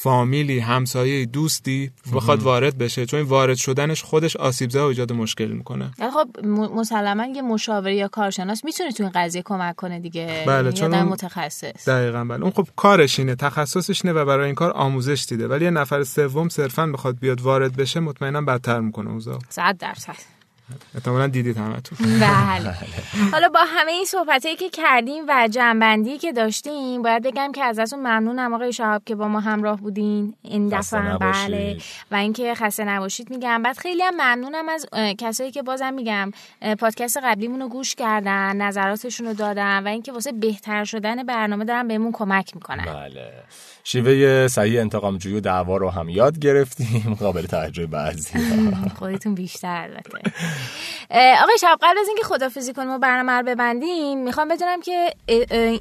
فامیلی 0.01 0.59
همسایه 0.59 1.25
دوستی 1.25 1.91
بخواد 2.13 2.43
وارد 2.43 2.77
بشه. 2.77 3.05
چون 3.05 3.19
این 3.19 3.29
وارد 3.29 3.57
شدنش 3.57 4.03
خودش 4.03 4.35
آسیبزا 4.35 4.85
و 4.85 4.89
ایجاد 4.89 5.13
مشکل 5.13 5.47
می‌کنه. 5.51 5.91
خب 6.13 6.45
مسلما 6.47 7.25
یه 7.25 7.41
مشاور 7.41 7.91
یا 7.91 8.07
کارشناس 8.07 8.65
می‌تونه 8.65 8.91
تو 8.91 9.03
این 9.03 9.11
قضیه 9.15 9.41
کمک 9.41 9.75
کنه 9.75 9.99
دیگه. 9.99 10.43
بله، 10.47 10.65
یه 10.65 10.71
چون 10.71 11.01
متخصص. 11.01 11.89
دقیقا 11.89 12.25
بله. 12.25 12.41
اون 12.41 12.51
خب 12.51 12.67
کارش 12.75 13.19
اینه 13.19 13.35
تخصصش 13.35 14.05
اینه 14.05 14.19
و 14.19 14.25
برای 14.25 14.45
این 14.45 14.55
کار 14.55 14.71
آموزش 14.71 15.25
دیده. 15.29 15.47
ولی 15.47 15.65
یه 15.65 15.71
نفر 15.71 16.03
سوم 16.03 16.49
صرفا 16.49 16.85
بخواد 16.87 17.19
بیاد 17.19 17.41
وارد 17.41 17.75
بشه 17.75 17.99
مطمئنا 17.99 18.41
بدتر 18.41 18.79
می‌کنه 18.79 19.09
اوضاع. 19.09 19.39
صد 19.49 19.77
درصد. 19.79 20.38
احتمالاً 20.95 21.27
دیدید 21.27 21.57
همتون. 21.57 21.97
بله. 22.19 22.75
حالا 23.31 23.49
با 23.49 23.59
همه 23.67 23.91
این 23.91 24.05
صحبتایی 24.05 24.55
که 24.55 24.69
کردیم 24.69 25.23
و 25.27 25.47
جنبندی 25.51 26.17
که 26.17 26.31
داشتیم 26.31 27.01
باید 27.01 27.23
بگم 27.23 27.51
که 27.51 27.63
ازتون 27.63 27.99
ممنونم 27.99 28.53
آقای 28.53 28.73
شهاب 28.73 29.01
که 29.05 29.15
با 29.15 29.27
ما 29.27 29.39
همراه 29.39 29.79
بودین 29.79 30.33
این 30.41 30.69
دفعه. 30.69 31.17
بله. 31.17 31.77
و 32.11 32.15
اینکه 32.15 32.55
خسته 32.55 32.83
نباشید 32.83 33.29
میگم. 33.29 33.63
بعد 33.63 33.77
خیلی 33.77 34.03
هم 34.03 34.13
ممنونم 34.13 34.69
از 34.69 34.85
کسایی 35.17 35.51
که 35.51 35.61
بازم 35.61 35.93
میگم 35.93 36.31
پادکست 36.79 37.17
قبلیمون 37.17 37.61
رو 37.61 37.67
گوش 37.67 37.95
کردن 37.95 38.55
نظراتشون 38.55 39.27
رو 39.27 39.33
دادن 39.33 39.83
و 39.83 39.87
اینکه 39.87 40.11
واسه 40.11 40.31
بهتر 40.31 40.83
شدن 40.83 41.23
برنامه 41.23 41.65
دارن 41.65 41.87
بهمون 41.87 42.11
کمک 42.11 42.55
می‌کنن. 42.55 42.85
بله. 42.85 43.33
شیوه 43.83 44.47
صحیح 44.47 44.79
انتقام 44.79 45.17
جویی 45.17 45.35
و 45.35 45.39
دعوا 45.39 45.77
رو 45.77 45.89
هم 45.89 46.09
یاد 46.09 46.39
گرفتیم. 46.39 47.15
قابل 47.19 47.45
توجه 47.45 47.85
بعضی. 47.85 48.39
خودتون 48.99 49.35
بیشتر 49.35 49.81
البته. 49.83 50.31
آقای 51.43 51.57
شب 51.61 51.77
قبل 51.81 51.97
از 52.01 52.07
اینکه 52.07 52.23
خدافزی 52.23 52.73
کنیم 52.73 52.89
و 52.89 52.99
برنامه 52.99 53.31
رو 53.31 53.43
ببندیم 53.43 54.23
می‌خوام 54.23 54.47
بدونم 54.47 54.81
که 54.81 55.13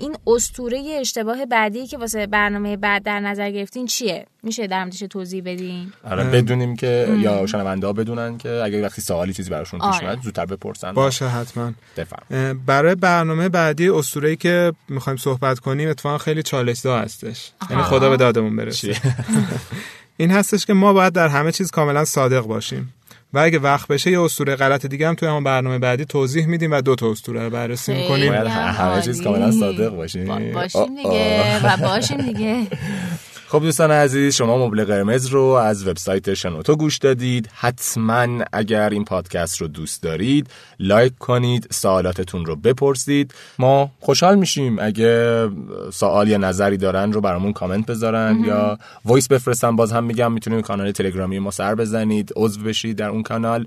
این 0.01 0.17
استوره 0.27 0.97
اشتباه 1.01 1.47
بعدی 1.47 1.87
که 1.87 1.99
واسه 1.99 2.27
برنامه 2.27 2.77
بعد 2.77 3.03
در 3.03 3.21
نظر 3.21 3.51
گرفتین 3.51 3.87
چیه؟ 3.87 4.27
میشه 4.43 4.67
در 4.67 4.85
موردش 4.85 4.99
توضیح 4.99 5.43
بدین؟ 5.47 5.93
آره 6.11 6.25
بدونیم 6.25 6.77
که 6.77 7.17
یا 7.21 7.47
شنونده 7.47 7.87
ها 7.87 7.93
بدونن 7.93 8.39
که 8.39 8.51
اگه 8.65 8.83
وقتی 8.83 9.03
سوالی 9.03 9.33
چیزی 9.33 9.51
براشون 9.51 9.81
پیش 9.81 9.89
آره. 9.89 10.05
اومد 10.05 10.23
زودتر 10.23 10.47
بپرسن. 10.47 10.93
باشه 10.93 11.29
حتما. 11.29 11.73
بفرم 11.97 12.63
برای 12.67 12.95
برنامه 12.95 13.49
بعدی 13.49 13.89
اسطوره‌ای 13.89 14.37
که 14.37 14.73
می‌خوایم 14.89 15.17
صحبت 15.17 15.59
کنیم 15.59 15.89
اتفاقا 15.89 16.19
خیلی 16.19 16.43
چالش‌زا 16.43 16.99
هستش. 16.99 17.51
یعنی 17.71 17.83
خدا 17.99 18.11
به 18.11 18.17
دادمون 18.17 18.57
برسه. 18.57 18.97
این 20.17 20.31
هستش 20.31 20.67
که 20.67 20.73
ما 20.73 20.93
باید 20.93 21.13
در 21.13 21.29
همه 21.29 21.53
چیز 21.53 21.71
کاملا 21.71 22.05
صادق 22.05 22.41
باشیم. 22.41 22.95
و 23.33 23.39
اگه 23.39 23.59
وقت 23.59 23.89
بشه 23.89 24.11
یه 24.11 24.21
اسطوره 24.21 24.57
غلط 24.57 24.87
دیگه 24.87 25.09
هم 25.09 25.15
توی 25.15 25.29
همون 25.29 25.45
برنامه 25.45 25.79
بعدی 25.79 26.05
توضیح 26.05 26.47
میدیم 26.47 26.71
و 26.71 26.81
دو 26.81 26.95
تا 26.95 27.11
اسطوره 27.11 27.45
رو 27.45 27.51
بررسی 27.51 27.93
می‌کنیم. 27.93 28.33
باید 28.33 28.47
هم 28.47 28.75
همه 28.75 29.03
چیز. 29.03 29.23
کاملا 29.23 29.51
صادق 29.51 29.89
باشیم. 29.89 30.53
باشیم. 30.53 30.97
دیگه. 30.97 31.67
و 31.67 31.77
باشیم 31.77 32.17
دیگه. 32.17 32.67
خب 33.51 33.61
دوستان 33.61 33.91
عزیز 33.91 34.35
شما 34.35 34.67
مبل 34.67 34.85
قرمز 34.85 35.27
رو 35.27 35.43
از 35.43 35.89
وبسایت 35.89 36.35
شنوتو 36.35 36.77
گوش 36.77 36.99
دادید. 36.99 37.51
حتما 37.55 38.45
اگر 38.53 38.91
این 38.91 39.05
پادکست 39.05 39.61
رو 39.61 39.69
دوست 39.69 40.03
دارید 40.03 40.51
لایک 40.81 41.19
کنید 41.19 41.67
سوالاتتون 41.71 42.45
رو 42.45 42.57
بپرسید. 42.57 43.35
ما 43.59 43.91
خوشحال 44.01 44.39
میشیم 44.39 44.79
اگه 44.81 45.49
سوال 45.93 46.29
یا 46.29 46.39
نظری 46.39 46.77
دارن 46.77 47.13
رو 47.13 47.21
برامون 47.21 47.53
کامنت 47.53 47.87
بذارن 47.87 48.45
یا 48.47 48.79
voice 49.05 49.29
بفرستن. 49.29 49.77
باز 49.77 49.93
هم 49.93 50.05
میگم 50.05 50.33
می‌تونید 50.33 50.65
کانال 50.65 50.93
تلگرامی 50.93 51.39
ما 51.39 51.51
سر 51.51 51.75
بزنید 51.75 52.33
عضو 52.37 52.63
بشید 52.63 52.97
در 52.97 53.09
اون 53.09 53.23
کانال. 53.23 53.67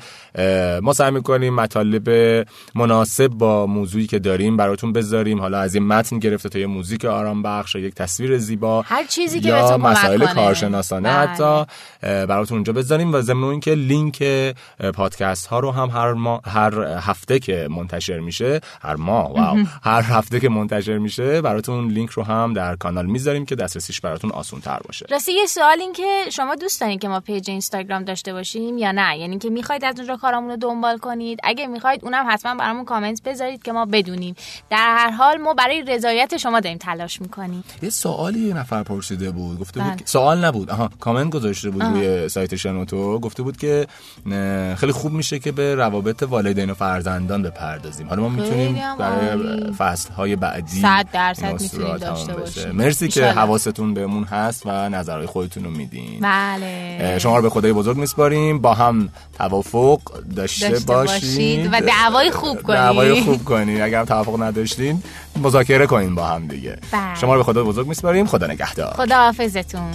ما 0.81 0.93
سعی 0.93 1.11
می‌کنیم 1.11 1.55
مطالب 1.55 2.09
مناسب 2.75 3.27
با 3.27 3.65
موضوعی 3.65 4.07
که 4.07 4.19
داریم 4.19 4.57
براتون 4.57 4.93
بذاریم. 4.93 5.39
حالا 5.39 5.59
از 5.59 5.75
این 5.75 5.87
متن 5.87 6.19
گرفته 6.19 6.49
تا 6.49 6.59
یه 6.59 6.67
موزیک 6.67 7.05
آرام 7.05 7.43
بخش 7.43 7.75
یک 7.75 7.93
تصویر 7.93 8.37
زیبا 8.37 8.81
هر 8.81 9.03
چیزی 9.03 9.39
که 9.39 9.70
یا 9.71 9.77
مسائل. 9.77 10.25
کارشناسانه 10.25 11.09
بله. 11.09 11.27
حتی 11.27 11.65
براتون 12.03 12.57
اونجا 12.57 12.73
بذاریم 12.73 13.13
و 13.13 13.21
ضمن 13.21 13.43
اینکه 13.43 13.75
لینک 13.75 14.23
پادکست 14.93 15.47
ها 15.47 15.59
رو 15.59 15.71
هم 15.71 15.89
هر 15.89 16.13
ما 16.13 16.41
هر 16.45 16.73
هفته 16.83 17.39
که 17.39 17.67
منتشر 17.71 18.19
میشه 18.19 18.61
هر 18.81 18.95
ماه 18.95 19.33
wow 19.33 19.65
هر 19.83 20.01
هفته 20.01 20.39
که 20.39 20.49
منتشر 20.49 20.97
میشه 20.97 21.41
براتون 21.41 21.87
لینک 21.87 22.09
رو 22.09 22.23
هم 22.23 22.53
در 22.53 22.75
کانال 22.75 23.05
می‌ذاریم 23.05 23.45
که 23.45 23.55
دسترسیش 23.55 24.01
براتون 24.01 24.31
آسون 24.31 24.59
تر 24.59 24.79
باشه. 24.85 25.05
راستی 25.09 25.33
یه 25.33 25.45
سوال 25.45 25.79
این 25.79 25.93
که 25.93 26.23
شما 26.31 26.55
دوست 26.55 26.81
دارین 26.81 26.99
که 26.99 27.07
ما 27.07 27.19
page 27.19 27.49
اینستاگرام 27.49 28.03
داشته 28.03 28.33
باشیم 28.33 28.77
یا 28.77 28.91
نه؟ 28.91 29.17
یعنی 29.17 29.39
که 29.39 29.49
می‌خواید 29.49 29.85
از 29.85 29.95
اونجا 29.97 30.17
کارامون 30.17 30.49
رو 30.49 30.57
دنبال 30.57 30.97
کنید؟ 30.97 31.39
اگه 31.43 31.67
می‌خواید 31.67 32.03
اونم 32.03 32.25
حتما 32.29 32.55
برامون 32.55 32.85
کامنت 32.85 33.23
بذارید 33.23 33.63
که 33.63 33.71
ما 33.71 33.85
بدونیم. 33.85 34.35
در 34.69 34.95
هر 34.97 35.09
حال 35.09 35.37
ما 35.37 35.53
برای 35.53 35.81
رضایت 35.87 36.37
شما 36.37 36.59
داریم 36.59 36.77
تلاش 36.77 37.21
می‌کنیم. 37.21 37.63
یه 37.81 37.89
سوالی 37.89 38.39
یه 38.39 38.53
نفر 38.53 38.83
پرسیده 38.83 39.31
بود. 39.31 39.60
گفته 39.61 39.79
بود 39.79 39.89
بله. 39.89 39.97
که- 39.97 40.05
سوال 40.07 40.45
نبود 40.45 40.69
آها 40.69 40.89
کامنت 40.99 41.29
گذاشته 41.33 41.69
بود 41.69 41.83
روی 41.83 42.29
سایت 42.29 42.55
شنوتو 42.55 43.19
گفته 43.19 43.43
بود 43.43 43.57
که 43.57 43.87
خیلی 44.77 44.91
خوب 44.91 45.11
میشه 45.13 45.39
که 45.39 45.51
به 45.51 45.75
روابط 45.75 46.23
والدین 46.23 46.69
و 46.69 46.73
فرزندان 46.73 47.41
بپردازیم 47.41 48.07
حالا 48.09 48.21
ما 48.21 48.29
می‌تونیم 48.29 48.77
برای. 48.99 49.73
فصل 49.77 50.13
های 50.13 50.35
بعدی 50.35 50.81
صد 50.81 51.05
درصد 51.13 51.45
این 51.45 51.57
می‌تونیم 51.61 51.97
داشته. 51.97 52.33
باشیم. 52.33 52.71
مرسی 52.71 53.07
که. 53.07 53.25
حواستون 53.25 53.93
بهمون 53.93 54.23
هست 54.23 54.65
و 54.65 54.89
نظرهای 54.89 55.25
خودتون 55.25 55.63
رو 55.63 55.71
میدین 55.71 56.19
بله 56.21 57.19
شما 57.19 57.35
رو 57.37 57.41
به 57.41 57.49
خدای 57.49 57.73
بزرگ 57.73 57.97
میسپاریم 57.97 58.59
با 58.59 58.73
هم 58.73 59.09
توافق 59.37 59.99
داشته, 60.35 60.69
داشته 60.69 60.85
باشید 60.93 61.19
باشید 61.21 61.69
و 61.73 61.81
دعوای 61.87 62.31
خوب 62.31 62.61
کنید. 62.63 62.79
دعوای 62.79 63.21
خوب 63.21 63.43
کنید 63.43 63.81
اگر 63.81 64.05
توافق 64.05 64.41
نداشتین 64.43 65.03
مذاکره 65.35 65.87
کنین 65.87 66.15
با 66.15 66.27
هم 66.27 66.47
دیگه. 66.47 66.79
بله. 66.91 67.15
شما 67.15 67.33
رو 67.33 67.39
به 67.39 67.43
خدای 67.43 67.63
بزرگ 67.63 67.87
میسپاریم. 67.87 68.25
خدا 68.25 68.47
نگهدار. 68.47 68.93
خدا 68.93 69.15
حافظتون 69.15 69.91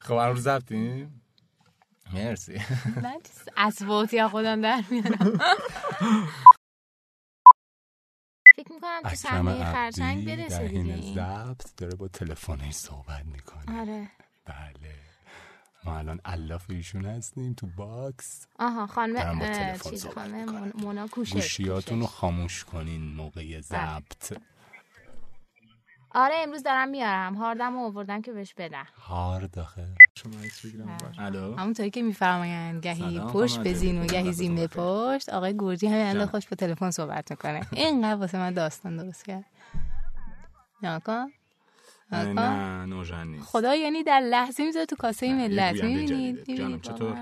خب 0.00 0.12
الان 0.12 0.36
رو 0.36 0.40
زبطیم 0.40 1.22
مرسی. 2.14 2.60
من 3.02 3.16
از 3.56 3.82
خودم 4.30 4.60
در 4.60 4.84
میارم. 4.90 5.38
فکر 8.56 8.72
می‌کنم 8.72 9.00
تو 9.02 9.14
صحنه 9.14 9.64
خرچنگ 9.64 10.26
برسه 10.26 10.68
دیگه 10.68 10.94
این. 10.94 11.14
ضبط 11.14 11.76
داره 11.76 11.94
با 11.94 12.08
تلفنش 12.08 12.74
صحبت 12.74 13.24
می‌کنه. 13.24 13.80
آره. 13.80 14.08
بله. 14.44 15.05
ما 15.86 15.98
الان 15.98 16.20
الاف 16.24 16.70
ایشون 16.70 17.04
هستیم 17.04 17.52
تو 17.52 17.66
باکس. 17.66 18.46
آها 18.58 18.86
خانم 18.86 19.38
با 19.38 19.90
چیز 19.90 20.06
خانم 20.06 20.72
مونا 20.78 21.06
کوشش 21.08 21.32
گوشیاتون 21.32 22.00
رو. 22.00 22.06
خاموش 22.06 22.64
کنین 22.64 23.02
موقع 23.14 23.60
ضبط. 23.60 24.38
آره 26.10 26.34
امروز 26.38 26.62
دارم 26.62 26.88
میارم. 26.88 27.34
هاردم 27.34 27.72
رو 27.72 27.78
آوردم 27.78 28.22
که 28.22 28.32
بهش 28.32 28.54
بدم. 28.54 28.86
هار 29.00 29.46
داخل 29.46 29.94
شما 30.14 30.32
باش. 30.86 31.18
الو؟ 31.18 31.56
همونطوری 31.56 31.90
که 31.90 32.02
میفرمایند 32.02 32.82
گهی 32.82 33.20
پشت 33.20 33.52
خانم 33.52 33.64
به 33.64 33.74
زین 33.74 34.02
و. 34.02 34.06
گهی 34.06 34.32
زین 34.32 34.54
به 34.54 34.66
پشت. 34.66 35.28
آقای 35.28 35.56
گرجی 35.58 35.86
همین 35.86 36.06
الان. 36.06 36.26
خوش 36.26 36.46
به 36.46 36.56
تلفن 36.56 36.90
صحبت 36.90 37.30
می‌کنه. 37.30 37.66
اینقدر 37.72 38.20
واسه 38.20 38.38
من 38.38 38.54
داستان 38.54 38.96
درست 38.96 39.24
کرد. 39.24 39.44
نگاه. 40.82 41.30
نه 42.12 42.86
نوژن 42.86 43.26
نیست 43.26 43.44
خدا 43.44 43.74
یعنی 43.74 44.02
در 44.02 44.20
لحظه 44.20 44.64
می‌ذاره 44.64 44.86
تو 44.86 44.96
کاسه 44.96 45.34
ملت 45.34 45.84
می‌بینید. 45.84 46.54
جانم، 46.54 46.80
چطور؟ 46.80 47.16